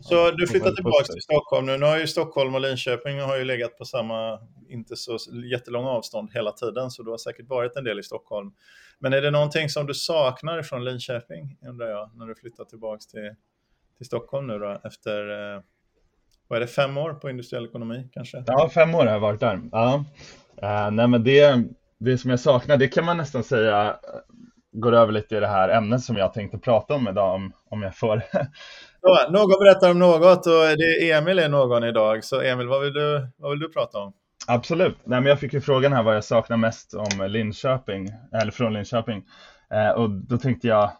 Så 0.00 0.30
du 0.30 0.46
flyttar 0.46 0.70
tillbaka 0.70 1.04
till 1.04 1.22
Stockholm 1.22 1.66
nu. 1.66 1.78
Nu 1.78 1.86
har 1.86 1.98
ju 1.98 2.06
Stockholm 2.06 2.54
och 2.54 2.60
Linköping 2.60 3.20
har 3.20 3.36
ju 3.36 3.44
legat 3.44 3.78
på 3.78 3.84
samma, 3.84 4.40
inte 4.68 4.96
så 4.96 5.18
jättelånga 5.52 5.88
avstånd 5.88 6.30
hela 6.34 6.52
tiden, 6.52 6.90
så 6.90 7.02
du 7.02 7.10
har 7.10 7.18
säkert 7.18 7.48
varit 7.48 7.76
en 7.76 7.84
del 7.84 7.98
i 7.98 8.02
Stockholm. 8.02 8.52
Men 8.98 9.12
är 9.12 9.22
det 9.22 9.30
någonting 9.30 9.68
som 9.68 9.86
du 9.86 9.94
saknar 9.94 10.62
från 10.62 10.84
Linköping, 10.84 11.58
undrar 11.68 11.88
jag, 11.88 12.10
när 12.14 12.26
du 12.26 12.34
flyttar 12.34 12.64
tillbaka 12.64 13.00
till, 13.10 13.34
till 13.96 14.06
Stockholm 14.06 14.46
nu 14.46 14.58
då, 14.58 14.80
efter, 14.84 15.54
eh, 15.54 15.62
vad 16.48 16.56
är 16.56 16.60
det, 16.60 16.66
fem 16.66 16.98
år 16.98 17.14
på 17.14 17.30
industriell 17.30 17.66
ekonomi 17.66 18.08
kanske? 18.12 18.44
Ja, 18.46 18.70
fem 18.74 18.94
år 18.94 19.06
har 19.06 19.12
jag 19.12 19.20
varit 19.20 19.40
där. 19.40 19.60
Ja. 19.72 20.04
Uh, 20.62 20.90
nej, 20.90 21.08
men 21.08 21.24
det, 21.24 21.64
det 21.98 22.18
som 22.18 22.30
jag 22.30 22.40
saknar, 22.40 22.76
det 22.76 22.88
kan 22.88 23.04
man 23.04 23.16
nästan 23.16 23.44
säga 23.44 23.96
går 24.72 24.92
över 24.92 25.12
lite 25.12 25.36
i 25.36 25.40
det 25.40 25.46
här 25.46 25.68
ämnet 25.68 26.02
som 26.02 26.16
jag 26.16 26.34
tänkte 26.34 26.58
prata 26.58 26.94
om 26.94 27.08
idag, 27.08 27.34
om, 27.34 27.52
om 27.70 27.82
jag 27.82 27.96
får. 27.96 28.22
Så, 29.00 29.30
någon 29.30 29.64
berättar 29.64 29.90
om 29.90 29.98
något 29.98 30.46
och 30.46 30.76
det 30.76 31.10
Emil 31.10 31.38
är 31.38 31.48
någon 31.48 31.84
idag. 31.84 32.24
Så 32.24 32.40
Emil, 32.40 32.66
vad 32.66 32.82
vill 32.82 32.92
du, 32.92 33.28
vad 33.36 33.50
vill 33.50 33.60
du 33.60 33.72
prata 33.72 33.98
om? 33.98 34.12
Absolut. 34.46 34.96
Nej, 35.04 35.20
men 35.20 35.28
jag 35.28 35.40
fick 35.40 35.52
ju 35.52 35.60
frågan 35.60 35.92
här 35.92 36.02
vad 36.02 36.16
jag 36.16 36.24
saknar 36.24 36.56
mest 36.56 36.94
om 36.94 37.26
Linköping, 37.26 38.08
eller 38.32 38.52
från 38.52 38.72
Linköping. 38.72 39.24
Eh, 39.72 39.90
och 39.90 40.10
då 40.10 40.38
tänkte 40.38 40.68
jag 40.68 40.90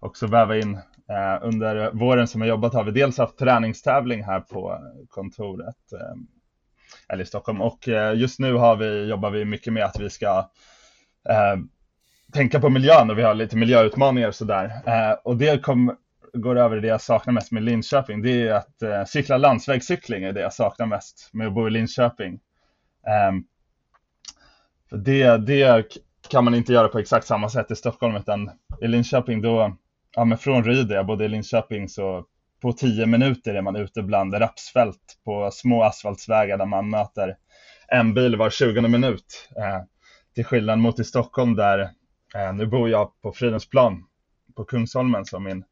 också 0.00 0.26
väva 0.26 0.56
in 0.56 0.74
eh, 0.74 0.80
Eh, 1.12 1.38
under 1.42 1.90
våren 1.90 2.28
som 2.28 2.40
jag 2.40 2.48
jobbat 2.48 2.74
har 2.74 2.84
vi 2.84 2.90
dels 2.90 3.18
haft 3.18 3.38
träningstävling 3.38 4.24
här 4.24 4.40
på 4.40 4.78
kontoret, 5.08 5.92
eh, 5.92 6.16
eller 7.08 7.22
i 7.22 7.26
Stockholm. 7.26 7.60
Och 7.60 7.88
eh, 7.88 8.18
just 8.18 8.38
nu 8.38 8.54
har 8.54 8.76
vi, 8.76 9.04
jobbar 9.04 9.30
vi 9.30 9.44
mycket 9.44 9.72
med 9.72 9.84
att 9.84 10.00
vi 10.00 10.10
ska 10.10 10.50
eh, 11.28 11.56
tänka 12.32 12.60
på 12.60 12.68
miljön 12.68 13.10
och 13.10 13.18
vi 13.18 13.22
har 13.22 13.34
lite 13.34 13.56
miljöutmaningar 13.56 14.28
och 14.28 14.34
sådär. 14.34 14.72
Eh, 14.86 15.12
och 15.24 15.36
det 15.36 15.62
kom, 15.62 15.96
går 16.32 16.58
över 16.58 16.76
det 16.76 16.88
jag 16.88 17.00
saknar 17.00 17.32
mest 17.32 17.52
med 17.52 17.62
Linköping. 17.62 18.22
Det 18.22 18.48
är 18.48 18.52
att 18.52 18.82
eh, 18.82 19.04
cykla 19.04 19.36
landsvägscykling 19.36 20.24
är 20.24 20.32
det 20.32 20.40
jag 20.40 20.52
saknar 20.52 20.86
mest 20.86 21.30
med 21.32 21.46
att 21.46 21.54
bo 21.54 21.66
i 21.66 21.70
Linköping. 21.70 22.40
Eh, 23.06 23.32
för 24.90 24.96
det, 24.96 25.36
det 25.36 25.86
kan 26.28 26.44
man 26.44 26.54
inte 26.54 26.72
göra 26.72 26.88
på 26.88 26.98
exakt 26.98 27.26
samma 27.26 27.48
sätt 27.48 27.70
i 27.70 27.76
Stockholm 27.76 28.16
utan 28.16 28.50
i 28.80 28.88
Linköping 28.88 29.42
då, 29.42 29.76
ja 30.16 30.24
men 30.24 30.38
från 30.38 30.64
Ryd 30.64 30.90
jag 30.90 31.06
bodde 31.06 31.24
i 31.24 31.28
Linköping 31.28 31.88
så 31.88 32.24
på 32.62 32.72
tio 32.72 33.06
minuter 33.06 33.54
är 33.54 33.62
man 33.62 33.76
ute 33.76 34.02
bland 34.02 34.34
rapsfält 34.34 35.18
på 35.24 35.50
små 35.52 35.82
asfaltsvägar 35.82 36.58
där 36.58 36.66
man 36.66 36.90
möter 36.90 37.36
en 37.88 38.14
bil 38.14 38.36
var 38.36 38.50
20 38.50 38.80
minut. 38.80 39.48
Eh, 39.56 39.82
till 40.34 40.44
skillnad 40.44 40.78
mot 40.78 40.98
i 40.98 41.04
Stockholm 41.04 41.56
där 41.56 41.90
Eh, 42.34 42.54
nu 42.54 42.66
bor 42.66 42.90
jag 42.90 43.20
på 43.22 43.32
Fridhemsplan 43.32 44.04
på 44.56 44.64
Kungsholmen 44.64 45.24
som 45.24 45.44
min 45.44 45.64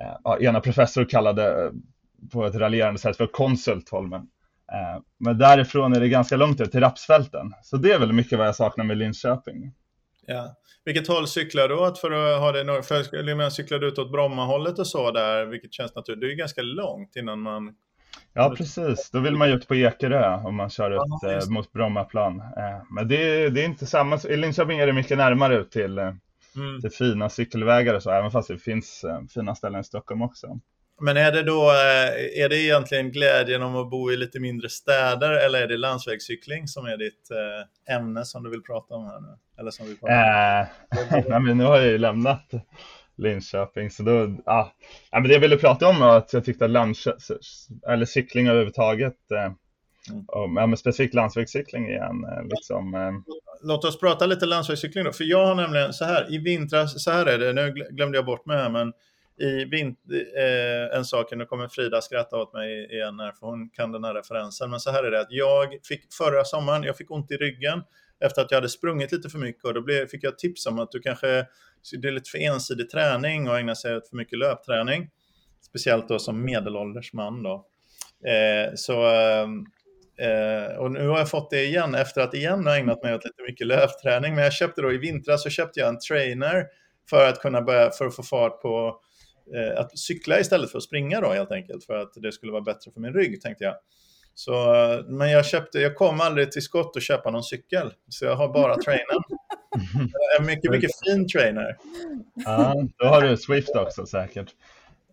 eh, 0.00 0.46
ena 0.46 0.60
professor 0.60 1.04
kallade 1.04 1.64
eh, 1.64 1.70
på 2.32 2.46
ett 2.46 2.54
raljerande 2.54 3.00
sätt 3.00 3.16
för 3.16 3.26
Konsultholmen. 3.26 4.20
Eh, 4.72 5.02
men 5.18 5.38
därifrån 5.38 5.92
är 5.92 6.00
det 6.00 6.08
ganska 6.08 6.36
långt 6.36 6.60
ut 6.60 6.70
till 6.70 6.80
Rapsfälten. 6.80 7.54
Så 7.62 7.76
det 7.76 7.92
är 7.92 7.98
väl 7.98 8.12
mycket 8.12 8.38
vad 8.38 8.46
jag 8.46 8.56
saknar 8.56 8.84
med 8.84 8.96
Linköping. 8.96 9.72
Ja. 10.30 10.56
Vilket 10.84 11.08
håll 11.08 11.28
cyklar 11.28 11.68
du 11.68 11.74
åt 11.74 11.98
för 11.98 12.10
att 12.10 12.40
ha 12.40 12.52
det? 12.52 12.82
För, 12.82 13.50
cyklar 13.50 13.78
du 13.78 13.88
ut 13.88 13.98
åt 13.98 14.12
Brommahållet 14.12 14.78
och 14.78 14.86
så 14.86 15.10
där, 15.10 15.46
vilket 15.46 15.72
känns 15.72 15.94
naturligt. 15.94 16.20
Det 16.20 16.26
är 16.26 16.30
ju 16.30 16.36
ganska 16.36 16.62
långt 16.62 17.16
innan 17.16 17.40
man 17.40 17.74
Ja, 18.32 18.54
precis. 18.56 19.10
Då 19.10 19.20
vill 19.20 19.36
man 19.36 19.48
ju 19.48 19.54
ut 19.54 19.68
på 19.68 19.74
Ekerö 19.74 20.34
om 20.34 20.56
man 20.56 20.70
kör 20.70 20.90
ut 20.90 21.00
ja, 21.22 21.32
eh, 21.32 21.48
mot 21.48 21.72
Brommaplan. 21.72 22.40
Eh, 22.40 22.82
men 22.90 23.08
det, 23.08 23.50
det, 23.50 23.60
är 23.60 23.64
inte 23.64 23.86
samma. 23.86 24.18
I 24.28 24.36
Linköping 24.36 24.78
är 24.78 24.86
det 24.86 24.92
mycket 24.92 25.18
närmare 25.18 25.56
ut 25.56 25.70
till, 25.70 25.98
eh, 25.98 26.14
mm. 26.56 26.80
till 26.80 26.90
fina 26.90 27.28
cykelvägar 27.28 27.94
och 27.94 28.02
så, 28.02 28.10
även 28.10 28.30
fast 28.30 28.48
det 28.48 28.58
finns 28.58 29.04
eh, 29.04 29.20
fina 29.34 29.54
ställen 29.54 29.80
i 29.80 29.84
Stockholm 29.84 30.22
också. 30.22 30.60
Men 31.00 31.16
är 31.16 31.32
det 31.32 31.42
då 31.42 31.70
eh, 31.70 32.42
är 32.44 32.48
det 32.48 32.56
egentligen 32.56 33.10
glädjen 33.10 33.62
om 33.62 33.76
att 33.76 33.90
bo 33.90 34.12
i 34.12 34.16
lite 34.16 34.40
mindre 34.40 34.68
städer 34.68 35.32
eller 35.46 35.62
är 35.62 35.68
det 35.68 35.76
landsvägscykling 35.76 36.68
som 36.68 36.86
är 36.86 36.96
ditt 36.96 37.30
eh, 37.30 37.94
ämne 37.96 38.24
som 38.24 38.42
du 38.42 38.50
vill 38.50 38.62
prata 38.62 38.94
om 38.94 39.04
här 39.04 39.20
nu? 39.20 39.38
Eller 39.58 39.70
som 39.70 39.86
vi 39.86 39.96
pratar 39.96 40.66
om? 41.12 41.24
nej, 41.28 41.40
men 41.40 41.58
nu 41.58 41.64
har 41.64 41.76
jag 41.76 41.86
ju 41.86 41.98
lämnat 41.98 42.52
Linköping. 43.20 43.90
Så 43.90 44.02
då, 44.02 44.36
ja. 44.46 44.72
ja, 45.10 45.20
men 45.20 45.28
det 45.28 45.34
jag 45.34 45.40
ville 45.40 45.56
prata 45.56 45.88
om 45.88 46.00
var 46.00 46.16
att 46.16 46.32
jag 46.32 46.44
tyckte 46.44 46.64
att 46.64 46.70
lands, 46.70 47.08
eller 47.88 48.04
cykling 48.04 48.48
överhuvudtaget, 48.48 49.30
eh, 49.30 49.44
mm. 49.44 50.24
och, 50.26 50.50
ja, 50.56 50.66
men 50.66 50.76
specifikt 50.76 51.14
landsvägscykling 51.14 51.88
igen. 51.88 52.24
Eh, 52.24 52.44
liksom, 52.44 52.94
eh. 52.94 53.34
Låt 53.62 53.84
oss 53.84 54.00
prata 54.00 54.26
lite 54.26 54.46
landsvägscykling 54.46 55.04
då, 55.04 55.12
för 55.12 55.24
jag 55.24 55.46
har 55.46 55.54
nämligen 55.54 55.92
så 55.92 56.04
här, 56.04 56.34
i 56.34 56.38
vintras, 56.38 57.04
så 57.04 57.10
här 57.10 57.26
är 57.26 57.38
det, 57.38 57.52
nu 57.52 57.72
glömde 57.90 58.18
jag 58.18 58.26
bort 58.26 58.46
mig 58.46 58.56
här, 58.58 58.70
men 58.70 58.92
i 59.40 59.64
vint, 59.64 59.98
eh, 60.36 60.96
en 60.98 61.04
sak, 61.04 61.32
nu 61.32 61.46
kommer 61.46 61.68
Frida 61.68 62.00
skratta 62.00 62.36
åt 62.36 62.52
mig 62.52 62.94
igen 62.94 63.20
här, 63.20 63.32
för 63.32 63.46
hon 63.46 63.70
kan 63.70 63.92
den 63.92 64.04
här 64.04 64.14
referensen, 64.14 64.70
men 64.70 64.80
så 64.80 64.90
här 64.90 65.04
är 65.04 65.10
det 65.10 65.20
att 65.20 65.30
jag 65.30 65.78
fick 65.88 66.12
förra 66.12 66.44
sommaren, 66.44 66.82
jag 66.82 66.96
fick 66.96 67.10
ont 67.10 67.30
i 67.30 67.36
ryggen 67.36 67.82
efter 68.24 68.42
att 68.42 68.50
jag 68.50 68.56
hade 68.56 68.68
sprungit 68.68 69.12
lite 69.12 69.28
för 69.28 69.38
mycket 69.38 69.64
och 69.64 69.74
då 69.74 69.82
blev, 69.82 70.06
fick 70.06 70.24
jag 70.24 70.38
tips 70.38 70.66
om 70.66 70.78
att 70.78 70.90
du 70.90 71.00
kanske, 71.00 71.46
det 72.02 72.08
är 72.08 72.12
lite 72.12 72.30
för 72.30 72.38
ensidig 72.38 72.90
träning 72.90 73.48
och 73.48 73.58
ägnar 73.58 73.74
sig 73.74 73.96
åt 73.96 74.08
för 74.08 74.16
mycket 74.16 74.38
löpträning. 74.38 75.10
Speciellt 75.68 76.08
då 76.08 76.18
som 76.18 76.44
medelålders 76.44 77.12
man 77.12 77.42
då. 77.42 77.66
Eh, 78.28 78.74
så, 78.74 79.04
eh, 79.04 79.48
eh, 80.28 80.76
och 80.76 80.90
nu 80.90 81.08
har 81.08 81.18
jag 81.18 81.30
fått 81.30 81.50
det 81.50 81.64
igen 81.64 81.94
efter 81.94 82.20
att 82.20 82.34
igen 82.34 82.66
ha 82.66 82.76
ägnat 82.76 83.02
mig 83.02 83.14
åt 83.14 83.24
lite 83.24 83.42
mycket 83.42 83.66
löpträning. 83.66 84.34
Men 84.34 84.44
jag 84.44 84.52
köpte 84.52 84.82
då 84.82 84.92
i 84.92 84.98
vintras 84.98 85.42
så 85.42 85.50
köpte 85.50 85.80
jag 85.80 85.88
en 85.88 85.98
trainer 85.98 86.66
för 87.10 87.28
att 87.28 87.40
kunna 87.40 87.62
börja, 87.62 87.90
för 87.90 88.06
att 88.06 88.16
få 88.16 88.22
fart 88.22 88.62
på 88.62 89.00
att 89.76 89.98
cykla 89.98 90.40
istället 90.40 90.70
för 90.70 90.78
att 90.78 90.84
springa 90.84 91.20
då 91.20 91.28
helt 91.32 91.52
enkelt. 91.52 91.84
För 91.84 91.94
att 91.94 92.12
det 92.14 92.32
skulle 92.32 92.52
vara 92.52 92.62
bättre 92.62 92.90
för 92.94 93.00
min 93.00 93.12
rygg 93.12 93.42
tänkte 93.42 93.64
jag. 93.64 93.74
Så, 94.34 94.52
men 95.08 95.30
jag, 95.30 95.46
köpte, 95.46 95.78
jag 95.78 95.96
kom 95.96 96.20
aldrig 96.20 96.52
till 96.52 96.62
skott 96.62 96.96
att 96.96 97.02
köpa 97.02 97.30
någon 97.30 97.44
cykel, 97.44 97.92
så 98.08 98.24
jag 98.24 98.36
har 98.36 98.52
bara 98.52 98.76
trainern. 98.82 99.22
En 100.38 100.46
mycket, 100.46 100.70
mycket 100.70 100.90
fin 101.04 101.28
trainer. 101.28 101.76
Ja, 102.34 102.74
då 102.96 103.06
har 103.06 103.22
du 103.22 103.36
Swift 103.36 103.76
också 103.76 104.06
säkert. 104.06 104.48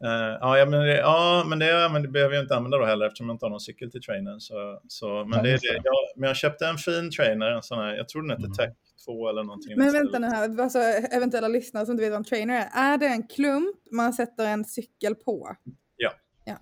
Uh, 0.03 0.37
ja, 0.41 0.65
men 0.65 0.79
det, 0.79 0.97
ja, 0.97 1.45
men 1.47 1.59
det, 1.59 1.89
men 1.93 2.01
det 2.01 2.07
behöver 2.07 2.35
jag 2.35 2.43
inte 2.43 2.55
använda 2.55 2.77
då 2.77 2.85
heller 2.85 3.05
eftersom 3.05 3.27
jag 3.27 3.35
inte 3.35 3.45
har 3.45 3.49
någon 3.49 3.59
cykel 3.59 3.91
till 3.91 4.01
trainern. 4.01 4.39
Så, 4.39 4.81
så, 4.87 5.25
men, 5.25 5.43
det, 5.43 5.51
det, 5.51 5.81
jag, 5.83 5.93
men 6.15 6.27
jag 6.27 6.37
köpte 6.37 6.67
en 6.67 6.77
fin 6.77 7.11
trainer, 7.11 7.51
en 7.51 7.63
sån 7.63 7.77
här, 7.77 7.95
jag 7.95 8.09
tror 8.09 8.21
den 8.21 8.31
heter 8.31 8.43
mm. 8.43 8.55
Tech 8.55 8.73
2 9.05 9.29
eller 9.29 9.43
någonting. 9.43 9.77
Men 9.77 9.93
vänta 9.93 10.19
nu 10.19 10.27
här, 10.27 10.61
alltså, 10.61 10.79
eventuella 11.11 11.47
lyssnare 11.47 11.85
som 11.85 11.91
inte 11.91 12.03
vet 12.03 12.11
vad 12.11 12.17
en 12.17 12.23
trainer 12.23 12.55
är. 12.55 12.93
Är 12.93 12.97
det 12.97 13.07
en 13.07 13.27
klump 13.27 13.77
man 13.91 14.13
sätter 14.13 14.45
en 14.45 14.65
cykel 14.65 15.15
på? 15.15 15.55
Ja. 15.95 16.11
ja. 16.45 16.57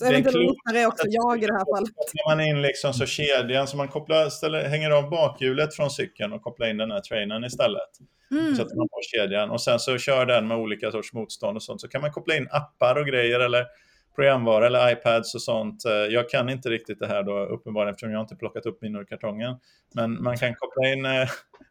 Så 0.00 0.06
eventuella 0.06 0.38
lyssnare 0.38 0.78
är 0.82 0.86
också 0.86 1.06
jag 1.08 1.42
i 1.42 1.46
det 1.46 1.52
här 1.52 1.66
fallet. 1.74 1.90
Kopplar 1.94 2.36
man 2.36 2.46
in 2.46 2.62
liksom 2.62 2.92
så 2.92 3.06
kedjan, 3.06 3.66
så 3.66 3.76
man 3.76 3.88
kopplar, 3.88 4.28
ställer, 4.28 4.68
hänger 4.68 4.90
av 4.90 5.10
bakhjulet 5.10 5.74
från 5.74 5.90
cykeln 5.90 6.32
och 6.32 6.42
kopplar 6.42 6.70
in 6.70 6.76
den 6.76 6.90
här 6.90 7.00
trainern 7.00 7.44
istället. 7.44 7.90
Mm. 8.30 8.56
Sätter 8.56 8.76
man 8.76 8.88
på 8.88 9.00
kedjan 9.02 9.50
och 9.50 9.60
sen 9.60 9.78
så 9.78 9.98
kör 9.98 10.26
den 10.26 10.48
med 10.48 10.56
olika 10.56 10.90
sorts 10.90 11.12
motstånd 11.12 11.56
och 11.56 11.62
sånt. 11.62 11.80
Så 11.80 11.88
kan 11.88 12.00
man 12.00 12.12
koppla 12.12 12.36
in 12.36 12.48
appar 12.50 12.94
och 13.00 13.06
grejer 13.06 13.40
eller 13.40 13.66
programvara 14.14 14.66
eller 14.66 14.92
iPads 14.92 15.34
och 15.34 15.42
sånt. 15.42 15.84
Eh, 15.84 15.92
jag 15.92 16.30
kan 16.30 16.48
inte 16.48 16.68
riktigt 16.70 16.98
det 16.98 17.06
här 17.06 17.22
då 17.22 17.38
uppenbarligen 17.54 17.90
eftersom 17.94 18.12
jag 18.12 18.20
inte 18.20 18.36
plockat 18.36 18.66
upp 18.66 18.82
min 18.82 18.96
ur 18.96 19.04
kartongen. 19.04 19.56
Men 19.94 20.22
man 20.22 20.36
kan 20.36 20.54
koppla 20.54 20.92
in, 20.92 21.04
eh, 21.04 21.28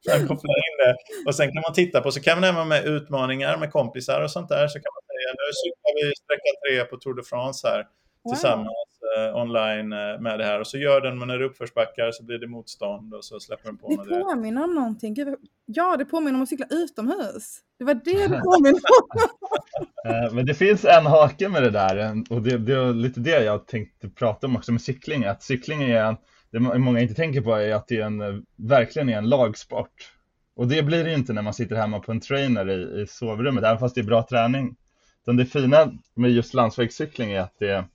man 0.19 0.27
koppla 0.27 0.53
in 0.67 0.75
det 0.83 0.95
och 1.27 1.35
sen 1.35 1.47
kan 1.53 1.61
man 1.67 1.73
titta 1.73 2.01
på, 2.01 2.11
så 2.11 2.21
kan 2.21 2.39
man 2.39 2.49
även 2.49 2.67
med 2.67 2.85
utmaningar 2.85 3.57
med 3.57 3.71
kompisar 3.71 4.21
och 4.21 4.31
sånt 4.31 4.49
där 4.49 4.67
så 4.67 4.77
kan 4.83 4.91
man 4.95 5.03
säga 5.09 5.29
nu 5.39 5.45
cyklar 5.61 5.91
vi 5.97 6.03
sträcka 6.23 6.51
tre 6.61 6.89
på 6.89 6.95
Tour 6.97 7.15
de 7.15 7.23
France 7.23 7.67
här 7.67 7.85
wow. 8.23 8.33
tillsammans 8.33 8.89
eh, 9.17 9.35
online 9.35 9.93
eh, 9.93 10.19
med 10.19 10.39
det 10.39 10.45
här. 10.45 10.59
Och 10.59 10.67
så 10.67 10.77
gör 10.77 11.01
den, 11.01 11.19
men 11.19 11.27
när 11.27 11.37
det 11.37 11.43
är 11.43 11.49
uppförsbackar 11.49 12.11
så 12.11 12.23
blir 12.23 12.37
det 12.37 12.47
motstånd 12.47 13.13
och 13.13 13.25
så 13.25 13.39
släpper 13.39 13.65
den 13.65 13.77
på. 13.77 13.89
Det 13.89 14.19
påminner 14.19 14.63
om 14.63 14.75
någonting. 14.75 15.15
Ja, 15.65 15.97
det 15.97 16.05
påminner 16.05 16.35
om 16.35 16.43
att 16.43 16.49
cykla 16.49 16.65
utomhus. 16.69 17.59
Det 17.77 17.83
var 17.83 17.93
det 17.93 18.27
det 18.27 18.41
påminner 18.41 18.81
om. 19.01 19.07
Eh, 20.05 20.33
men 20.33 20.45
det 20.45 20.53
finns 20.53 20.85
en 20.85 21.05
hake 21.05 21.49
med 21.49 21.63
det 21.63 21.69
där 21.69 22.23
och 22.29 22.41
det, 22.41 22.57
det 22.57 22.73
är 22.73 22.93
lite 22.93 23.19
det 23.19 23.43
jag 23.43 23.67
tänkte 23.67 24.09
prata 24.09 24.47
om 24.47 24.55
också 24.55 24.71
med 24.71 24.81
cykling. 24.81 25.25
Att 25.25 25.43
cykling 25.43 25.83
är 25.83 26.03
en, 26.03 26.17
det 26.51 26.59
många 26.59 26.99
inte 26.99 27.13
tänker 27.13 27.41
på 27.41 27.55
är 27.55 27.73
att 27.75 27.87
det 27.87 27.97
är 27.97 28.05
en, 28.05 28.45
verkligen 28.55 29.09
är 29.09 29.17
en 29.17 29.29
lagsport. 29.29 30.11
Och 30.55 30.67
det 30.67 30.83
blir 30.83 31.03
det 31.03 31.13
inte 31.13 31.33
när 31.33 31.41
man 31.41 31.53
sitter 31.53 31.75
hemma 31.75 31.99
på 31.99 32.11
en 32.11 32.19
trainer 32.19 32.69
i, 32.69 33.01
i 33.01 33.07
sovrummet, 33.07 33.63
även 33.63 33.79
fast 33.79 33.95
det 33.95 34.01
är 34.01 34.05
bra 34.05 34.23
träning. 34.29 34.75
Utan 35.23 35.37
det 35.37 35.45
fina 35.45 35.91
med 36.15 36.31
just 36.31 36.53
landsvägscykling 36.53 37.31
är 37.31 37.41
att 37.41 37.59
det, 37.59 37.85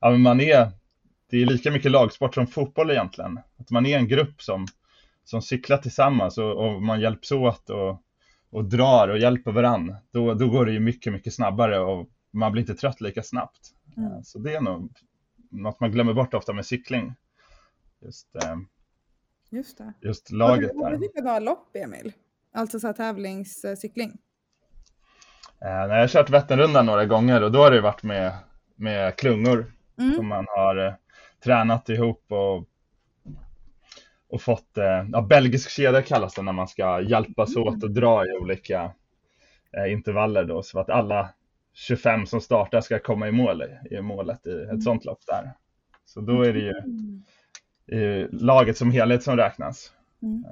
ja, 0.00 0.10
men 0.10 0.20
man 0.20 0.40
är, 0.40 0.70
det 1.30 1.42
är 1.42 1.46
lika 1.46 1.70
mycket 1.70 1.90
lagsport 1.90 2.34
som 2.34 2.46
fotboll 2.46 2.90
egentligen. 2.90 3.40
Att 3.58 3.70
man 3.70 3.86
är 3.86 3.98
en 3.98 4.08
grupp 4.08 4.42
som, 4.42 4.66
som 5.24 5.42
cyklar 5.42 5.76
tillsammans 5.76 6.38
och, 6.38 6.52
och 6.52 6.82
man 6.82 7.00
hjälps 7.00 7.32
åt 7.32 7.70
och, 7.70 8.02
och 8.50 8.64
drar 8.64 9.08
och 9.08 9.18
hjälper 9.18 9.52
varann. 9.52 9.96
Då, 10.10 10.34
då 10.34 10.48
går 10.48 10.66
det 10.66 10.72
ju 10.72 10.80
mycket, 10.80 11.12
mycket 11.12 11.34
snabbare 11.34 11.78
och 11.78 12.08
man 12.30 12.52
blir 12.52 12.62
inte 12.62 12.74
trött 12.74 13.00
lika 13.00 13.22
snabbt. 13.22 13.70
Mm. 13.96 14.24
Så 14.24 14.38
det 14.38 14.54
är 14.54 14.60
nog 14.60 14.92
något 15.50 15.80
man 15.80 15.92
glömmer 15.92 16.12
bort 16.12 16.34
ofta 16.34 16.52
med 16.52 16.66
cykling. 16.66 17.14
Just, 18.00 18.36
eh, 18.36 18.56
just, 19.50 19.78
det. 19.78 19.92
just 20.00 20.30
laget 20.30 20.70
där. 20.74 20.84
Har 20.84 20.90
du 20.90 21.22
några 21.22 21.38
lopp, 21.38 21.76
Emil? 21.76 22.12
Alltså 22.52 22.80
så 22.80 22.86
här 22.86 22.94
tävlingscykling? 22.94 24.18
Eh, 25.60 25.70
jag 25.70 26.00
har 26.00 26.08
kört 26.08 26.30
Vätternrundan 26.30 26.86
några 26.86 27.06
gånger 27.06 27.42
och 27.42 27.52
då 27.52 27.58
har 27.58 27.70
det 27.70 27.80
varit 27.80 28.02
med 28.02 28.32
med 28.80 29.16
klungor 29.16 29.72
mm. 29.98 30.14
som 30.14 30.28
man 30.28 30.46
har 30.48 30.86
eh, 30.86 30.92
tränat 31.44 31.88
ihop 31.88 32.24
och, 32.28 32.64
och 34.28 34.42
fått, 34.42 34.78
eh, 34.78 35.04
ja, 35.12 35.22
belgisk 35.22 35.70
kedja 35.70 36.02
kallas 36.02 36.34
det 36.34 36.42
när 36.42 36.52
man 36.52 36.68
ska 36.68 37.00
hjälpas 37.00 37.56
mm. 37.56 37.68
åt 37.68 37.84
och 37.84 37.90
dra 37.90 38.26
i 38.26 38.32
olika 38.32 38.92
eh, 39.76 39.92
intervaller 39.92 40.44
då 40.44 40.62
så 40.62 40.80
att 40.80 40.90
alla 40.90 41.28
25 41.74 42.26
som 42.26 42.40
startar 42.40 42.80
ska 42.80 42.98
komma 42.98 43.28
i 43.28 43.32
mål 43.32 43.64
i, 43.90 44.00
målet 44.00 44.46
i 44.46 44.50
ett 44.50 44.68
mm. 44.68 44.80
sånt 44.80 45.04
lopp 45.04 45.26
där. 45.26 45.52
Så 46.04 46.20
då 46.20 46.42
är 46.42 46.52
det 46.52 46.60
ju 46.60 46.74
mm. 47.92 48.28
laget 48.32 48.76
som 48.76 48.90
helhet 48.90 49.22
som 49.22 49.36
räknas. 49.36 49.92
Mm. 50.22 50.44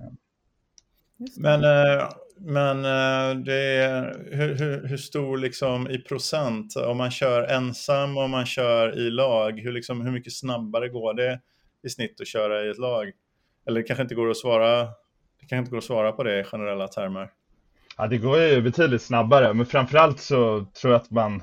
Men, 1.37 1.65
eh, 1.65 2.09
men 2.41 2.85
eh, 2.85 3.43
det 3.45 3.63
är, 3.63 4.27
hur, 4.33 4.55
hur, 4.55 4.89
hur, 4.89 4.97
stor 4.97 5.39
liksom 5.39 5.91
i 5.91 5.99
procent, 5.99 6.77
om 6.77 6.97
man 6.97 7.11
kör 7.11 7.43
ensam 7.43 8.17
och 8.17 8.25
om 8.25 8.31
man 8.31 8.47
kör 8.47 8.99
i 8.99 9.11
lag, 9.11 9.61
hur, 9.61 9.73
liksom, 9.73 10.01
hur 10.01 10.13
mycket 10.13 10.33
snabbare 10.33 10.89
går 10.89 11.15
det 11.15 11.41
i 11.83 11.89
snitt 11.89 12.21
att 12.21 12.27
köra 12.27 12.65
i 12.65 12.71
ett 12.71 12.79
lag? 12.79 13.13
Eller 13.67 13.81
det 13.81 13.87
kanske 13.87 14.03
inte 14.03 14.15
går 14.15 14.31
att 14.31 14.37
svara, 14.37 14.85
det 14.85 15.47
kanske 15.49 15.57
inte 15.57 15.71
går 15.71 15.79
att 15.79 15.85
svara 15.85 16.13
på 16.13 16.23
det 16.23 16.41
i 16.41 16.45
generella 16.45 16.89
termer. 16.89 17.31
Ja, 17.97 18.07
det 18.07 18.19
går 18.19 18.39
ju 18.39 18.63
betydligt 18.63 19.03
snabbare, 19.03 19.55
men 19.55 19.67
framförallt 19.67 20.21
så 20.21 20.65
tror 20.65 20.93
jag 20.93 21.01
att 21.01 21.11
man, 21.11 21.43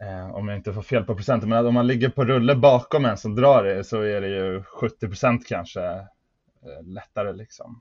eh, 0.00 0.34
om 0.34 0.48
jag 0.48 0.56
inte 0.56 0.72
får 0.72 0.82
fel 0.82 1.04
på 1.04 1.14
procenten, 1.14 1.48
men 1.48 1.66
om 1.66 1.74
man 1.74 1.86
ligger 1.86 2.08
på 2.08 2.24
rulle 2.24 2.54
bakom 2.54 3.04
en 3.04 3.16
som 3.16 3.34
drar 3.34 3.64
det 3.64 3.84
så 3.84 4.00
är 4.00 4.20
det 4.20 4.28
ju 4.28 4.62
70 4.62 5.06
procent 5.06 5.46
kanske 5.46 5.84
eh, 5.86 6.82
lättare 6.84 7.32
liksom. 7.32 7.80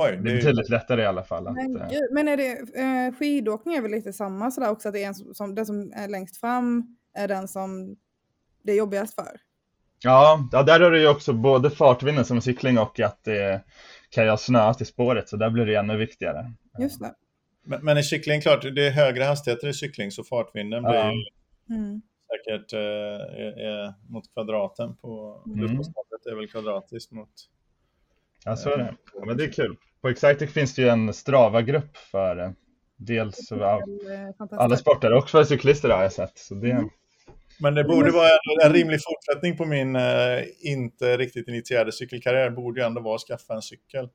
Oj, 0.00 0.20
det 0.22 0.30
är 0.30 0.34
betydligt 0.34 0.68
lättare 0.68 1.02
i 1.02 1.06
alla 1.06 1.22
fall. 1.22 1.44
Men, 1.44 1.76
att, 1.76 1.92
eh... 1.92 1.98
men 2.12 2.28
är 2.28 2.36
det, 2.36 2.52
eh, 2.80 3.14
skidåkning 3.18 3.74
är 3.74 3.82
väl 3.82 3.90
lite 3.90 4.12
samma 4.12 4.50
sådär 4.50 4.70
också, 4.70 4.88
att 4.88 4.94
det 4.94 5.02
är 5.02 5.06
en 5.06 5.14
som, 5.14 5.54
den 5.54 5.66
som 5.66 5.92
är 5.94 6.08
längst 6.08 6.36
fram 6.36 6.96
är 7.14 7.28
den 7.28 7.48
som 7.48 7.96
det 8.62 8.72
är 8.72 8.76
jobbigast 8.76 9.14
för? 9.14 9.40
Ja, 10.02 10.48
ja 10.52 10.62
där 10.62 10.80
är 10.80 10.90
det 10.90 11.00
ju 11.00 11.08
också 11.08 11.32
både 11.32 11.70
fartvinden 11.70 12.24
som 12.24 12.40
cykling 12.40 12.78
och 12.78 13.00
att 13.00 13.24
det 13.24 13.64
kan 14.10 14.26
jag 14.26 14.40
snöa 14.40 14.74
till 14.74 14.86
spåret, 14.86 15.28
så 15.28 15.36
där 15.36 15.50
blir 15.50 15.66
det 15.66 15.74
ännu 15.74 15.96
viktigare. 15.96 16.52
Just 16.78 17.00
det. 17.00 17.14
Men, 17.64 17.84
men 17.84 17.98
i 17.98 18.02
cykling, 18.02 18.40
klart, 18.40 18.62
det 18.62 18.86
är 18.86 18.90
högre 18.90 19.24
hastigheter 19.24 19.68
i 19.68 19.74
cykling, 19.74 20.10
så 20.10 20.24
fartvinden 20.24 20.82
blir 20.82 20.94
ja. 20.94 21.12
mm. 21.70 22.02
säkert 22.28 22.72
eh, 22.72 22.78
är, 22.78 23.60
är 23.60 23.94
mot 24.08 24.34
kvadraten 24.34 24.96
på 24.96 25.42
mm. 25.46 25.60
luftmotståndet 25.60 26.26
är 26.26 26.36
väl 26.36 26.48
kvadratiskt 26.48 27.12
mot 27.12 27.30
Ja, 28.44 28.56
så 28.56 28.70
är 28.70 28.78
det. 28.78 28.94
Ja, 29.14 29.24
men 29.26 29.36
det 29.36 29.44
är 29.44 29.52
kul. 29.52 29.76
På 30.00 30.08
Excitec 30.08 30.52
finns 30.52 30.74
det 30.74 30.82
ju 30.82 30.88
en 30.88 31.12
Strava-grupp 31.14 31.96
för 31.96 32.40
eh, 32.40 32.50
dels 32.96 33.52
av 33.52 33.82
alla 34.50 34.76
sporter 34.76 35.12
och 35.12 35.30
för 35.30 35.44
cyklister 35.44 35.88
har 35.88 36.02
jag 36.02 36.12
sett. 36.12 36.38
Så 36.38 36.54
det... 36.54 36.70
Mm. 36.70 36.88
Men 37.60 37.74
det 37.74 37.84
borde 37.84 38.10
vara 38.10 38.28
en 38.64 38.72
rimlig 38.72 39.00
fortsättning 39.02 39.56
på 39.56 39.64
min 39.64 39.96
eh, 39.96 40.42
inte 40.60 41.16
riktigt 41.16 41.48
initierade 41.48 41.92
cykelkarriär. 41.92 42.50
borde 42.50 42.80
ju 42.80 42.86
ändå 42.86 43.00
vara 43.00 43.14
att 43.14 43.20
skaffa 43.20 43.54
en 43.54 43.62
cykel. 43.62 44.08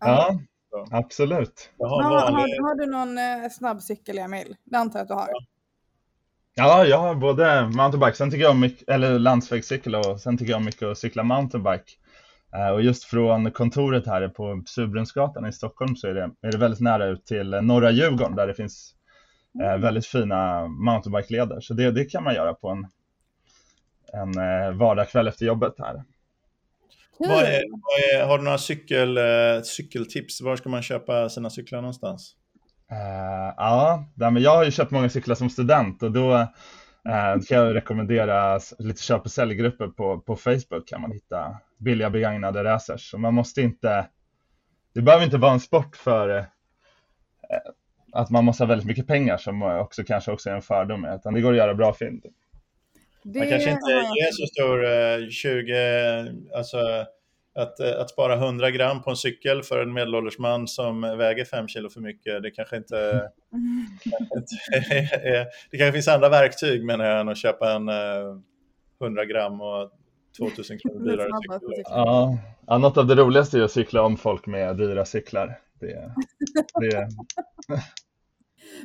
Ja, 0.00 0.40
så. 0.70 0.86
absolut. 0.90 1.70
Har, 1.78 2.02
har, 2.02 2.62
har, 2.62 2.74
du 2.74 2.86
någon 2.86 3.18
eh, 3.18 3.50
snabb 3.50 3.82
cykel, 3.82 4.18
Emil? 4.18 4.56
Det 4.64 4.76
antar 4.76 4.98
jag 4.98 5.02
att 5.02 5.08
du 5.08 5.14
har. 5.14 5.28
Ja. 5.30 5.38
Ja, 6.58 6.84
jag 6.84 6.98
har 6.98 7.14
både 7.14 7.62
mountainbike, 7.62 8.16
sen 8.16 8.30
tycker 8.30 8.42
jag 8.42 8.50
om 8.50 8.60
mycket, 8.60 8.88
eller 8.88 9.18
landsvägscykel 9.18 9.94
och 9.94 10.20
sen 10.20 10.38
tycker 10.38 10.52
jag 10.52 10.62
mycket 10.62 10.82
att 10.82 10.98
cykla 10.98 11.22
mountainbike. 11.22 11.92
Eh, 12.54 12.68
och 12.68 12.82
just 12.82 13.04
från 13.04 13.50
kontoret 13.50 14.06
här 14.06 14.28
på 14.28 14.62
Surbrunnsgatan 14.66 15.46
i 15.46 15.52
Stockholm 15.52 15.96
så 15.96 16.06
är 16.06 16.14
det, 16.14 16.30
är 16.42 16.52
det 16.52 16.58
väldigt 16.58 16.80
nära 16.80 17.06
ut 17.06 17.26
till 17.26 17.50
norra 17.50 17.90
Djurgården 17.90 18.36
där 18.36 18.46
det 18.46 18.54
finns 18.54 18.94
eh, 19.60 19.68
mm. 19.68 19.80
väldigt 19.80 20.06
fina 20.06 20.66
mountainbike-leder. 20.66 21.60
Så 21.60 21.74
det, 21.74 21.90
det 21.90 22.04
kan 22.04 22.24
man 22.24 22.34
göra 22.34 22.54
på 22.54 22.68
en, 22.68 22.86
en 24.12 24.38
eh, 24.38 24.72
vardagskväll 24.72 25.28
efter 25.28 25.46
jobbet 25.46 25.74
här. 25.78 26.02
Vad 27.18 27.42
är, 27.42 27.62
vad 27.70 28.20
är, 28.20 28.26
har 28.26 28.38
du 28.38 28.44
några 28.44 28.58
cykel, 28.58 29.18
cykeltips? 29.64 30.40
Var 30.40 30.56
ska 30.56 30.68
man 30.68 30.82
köpa 30.82 31.28
sina 31.28 31.50
cyklar 31.50 31.80
någonstans? 31.80 32.36
Uh, 32.92 33.54
ja, 33.56 34.04
men 34.14 34.42
jag 34.42 34.56
har 34.56 34.64
ju 34.64 34.70
köpt 34.70 34.90
många 34.90 35.08
cyklar 35.08 35.34
som 35.34 35.50
student 35.50 36.02
och 36.02 36.12
då 36.12 36.46
Eh, 37.08 37.40
kan 37.48 37.58
jag 37.58 37.74
rekommendera 37.74 38.60
lite 38.78 39.02
köp 39.02 39.24
och 39.24 39.30
säljgrupper 39.30 39.88
på, 39.88 40.20
på 40.20 40.36
Facebook 40.36 40.88
kan 40.88 41.00
man 41.00 41.12
hitta 41.12 41.56
billiga 41.78 42.10
begagnade 42.10 42.64
racers. 42.64 43.10
Så 43.10 43.18
man 43.18 43.34
måste 43.34 43.62
inte, 43.62 44.06
det 44.94 45.02
behöver 45.02 45.24
inte 45.24 45.36
vara 45.36 45.52
en 45.52 45.60
sport 45.60 45.96
för 45.96 46.38
eh, 46.38 46.44
att 48.12 48.30
man 48.30 48.44
måste 48.44 48.62
ha 48.62 48.68
väldigt 48.68 48.86
mycket 48.86 49.06
pengar 49.06 49.36
som 49.36 49.62
också 49.62 50.04
kanske 50.04 50.32
också 50.32 50.50
är 50.50 50.54
en 50.54 50.62
fördom, 50.62 51.04
utan 51.04 51.34
det 51.34 51.40
går 51.40 51.50
att 51.52 51.58
göra 51.58 51.74
bra 51.74 51.94
fynd. 51.94 52.24
Man 53.22 53.48
kanske 53.48 53.70
inte 53.70 53.90
ger 53.90 54.32
så 54.32 54.46
stor 54.46 55.30
20, 55.30 55.72
eh, 55.72 56.26
alltså 56.58 57.06
att, 57.56 57.80
eh, 57.80 58.00
att 58.00 58.10
spara 58.10 58.34
100 58.36 58.70
gram 58.70 59.02
på 59.02 59.10
en 59.10 59.16
cykel 59.16 59.62
för 59.62 59.82
en 59.82 59.92
medelålders 59.92 60.38
man 60.38 60.68
som 60.68 61.00
väger 61.00 61.44
5 61.44 61.68
kilo 61.68 61.90
för 61.90 62.00
mycket, 62.00 62.42
det 62.42 62.50
kanske 62.50 62.76
inte, 62.76 62.96
det 65.70 65.78
kanske 65.78 65.92
finns 65.92 66.08
andra 66.08 66.28
verktyg 66.28 66.84
menar 66.84 67.04
jag 67.04 67.20
än 67.20 67.28
att 67.28 67.38
köpa 67.38 67.72
en 67.72 67.88
100 69.00 69.22
eh, 69.22 69.28
gram 69.28 69.60
och 69.60 69.90
2000 70.38 70.78
kronor 70.78 71.04
dyrare 71.04 71.30
cykel. 71.60 71.82
Ja, 71.84 72.38
ja, 72.66 72.78
något 72.78 72.96
av 72.96 73.06
det 73.06 73.14
roligaste 73.14 73.58
är 73.58 73.62
att 73.62 73.70
cykla 73.70 74.02
om 74.02 74.16
folk 74.16 74.46
med 74.46 74.76
dyra 74.76 75.04
cyklar. 75.04 75.58
Det, 75.80 76.10
det... 76.80 77.08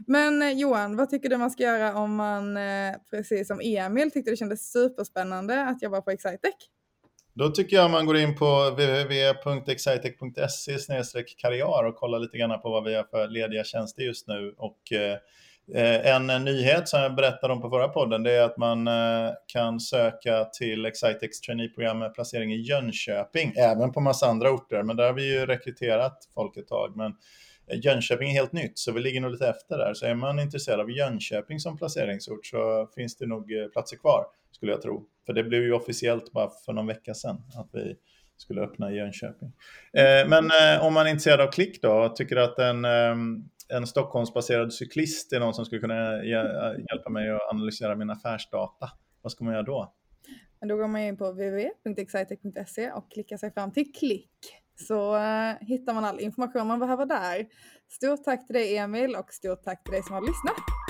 Men 0.07 0.41
eh, 0.41 0.51
Johan, 0.51 0.95
vad 0.95 1.09
tycker 1.09 1.29
du 1.29 1.37
man 1.37 1.51
ska 1.51 1.63
göra 1.63 1.95
om 1.95 2.15
man, 2.15 2.57
precis 3.09 3.47
som 3.47 3.59
Emil, 3.63 4.11
tyckte 4.11 4.31
det 4.31 4.37
kändes 4.37 4.71
superspännande 4.71 5.65
att 5.65 5.81
jobba 5.81 6.01
på 6.01 6.11
Excitec? 6.11 6.55
Då 7.33 7.49
tycker 7.49 7.75
jag 7.75 7.91
man 7.91 8.05
går 8.05 8.17
in 8.17 8.35
på 8.35 8.69
www.excitec.se 8.69 11.23
karriär 11.37 11.85
och 11.85 11.95
kollar 11.95 12.19
lite 12.19 12.37
grann 12.37 12.61
på 12.61 12.69
vad 12.69 12.83
vi 12.83 12.95
har 12.95 13.03
för 13.03 13.27
lediga 13.27 13.63
tjänster 13.63 14.03
just 14.03 14.27
nu. 14.27 14.53
Och 14.57 14.91
eh, 14.91 15.17
en 16.15 16.27
nyhet 16.27 16.89
som 16.89 17.01
jag 17.01 17.15
berättade 17.15 17.53
om 17.53 17.61
på 17.61 17.69
förra 17.69 17.87
podden 17.87 18.23
det 18.23 18.31
är 18.31 18.43
att 18.43 18.57
man 18.57 18.87
eh, 18.87 19.29
kan 19.47 19.79
söka 19.79 20.45
till 20.45 20.85
Excitex 20.85 21.41
traineeprogram 21.41 21.99
med 21.99 22.13
placering 22.13 22.53
i 22.53 22.61
Jönköping, 22.61 23.53
även 23.57 23.91
på 23.91 23.99
massa 23.99 24.27
andra 24.27 24.51
orter, 24.51 24.83
men 24.83 24.95
där 24.95 25.05
har 25.05 25.13
vi 25.13 25.33
ju 25.33 25.45
rekryterat 25.45 26.17
folk 26.33 26.57
ett 26.57 26.67
tag. 26.67 26.97
Men 26.97 27.13
Jönköping 27.73 28.29
är 28.29 28.33
helt 28.33 28.51
nytt, 28.51 28.79
så 28.79 28.91
vi 28.91 28.99
ligger 28.99 29.21
nog 29.21 29.31
lite 29.31 29.47
efter 29.47 29.77
där. 29.77 29.93
Så 29.93 30.05
är 30.05 30.15
man 30.15 30.39
intresserad 30.39 30.79
av 30.79 30.91
Jönköping 30.91 31.59
som 31.59 31.77
placeringsort 31.77 32.45
så 32.45 32.89
finns 32.95 33.17
det 33.17 33.25
nog 33.25 33.53
eh, 33.53 33.67
platser 33.67 33.97
kvar, 33.97 34.25
skulle 34.51 34.71
jag 34.71 34.81
tro. 34.81 35.05
För 35.25 35.33
det 35.33 35.43
blev 35.43 35.61
ju 35.61 35.73
officiellt 35.73 36.31
bara 36.31 36.49
för 36.65 36.73
någon 36.73 36.87
vecka 36.87 37.13
sedan 37.13 37.37
att 37.55 37.69
vi 37.73 37.95
skulle 38.37 38.61
öppna 38.61 38.91
i 38.91 38.95
Jönköping. 38.95 39.53
Eh, 39.93 40.29
men 40.29 40.45
eh, 40.45 40.85
om 40.85 40.93
man 40.93 41.05
är 41.05 41.09
intresserad 41.09 41.41
av 41.41 41.51
klick 41.51 41.81
då, 41.81 42.09
tycker 42.15 42.35
att 42.35 42.59
en, 42.59 42.85
en 43.69 43.87
Stockholmsbaserad 43.87 44.73
cyklist 44.73 45.33
är 45.33 45.39
någon 45.39 45.53
som 45.53 45.65
skulle 45.65 45.81
kunna 45.81 46.23
hjälpa 46.25 47.09
mig 47.09 47.29
att 47.29 47.49
analysera 47.51 47.95
min 47.95 48.09
affärsdata, 48.09 48.89
vad 49.21 49.31
ska 49.31 49.43
man 49.43 49.53
göra 49.53 49.63
då? 49.63 49.93
Då 50.67 50.77
går 50.77 50.87
man 50.87 51.01
in 51.01 51.17
på 51.17 51.31
www.excitec.se 51.31 52.91
och 52.91 53.11
klickar 53.11 53.37
sig 53.37 53.53
fram 53.53 53.71
till 53.71 53.93
klick 53.93 54.60
så 54.87 55.15
eh, 55.15 55.55
hittar 55.61 55.93
man 55.93 56.05
all 56.05 56.19
information 56.19 56.67
man 56.67 56.79
behöver 56.79 57.05
där. 57.05 57.45
Stort 57.89 58.23
tack 58.23 58.47
till 58.47 58.53
dig 58.53 58.77
Emil 58.77 59.15
och 59.15 59.33
stort 59.33 59.63
tack 59.63 59.83
till 59.83 59.93
dig 59.93 60.03
som 60.03 60.13
har 60.13 60.21
lyssnat. 60.21 60.80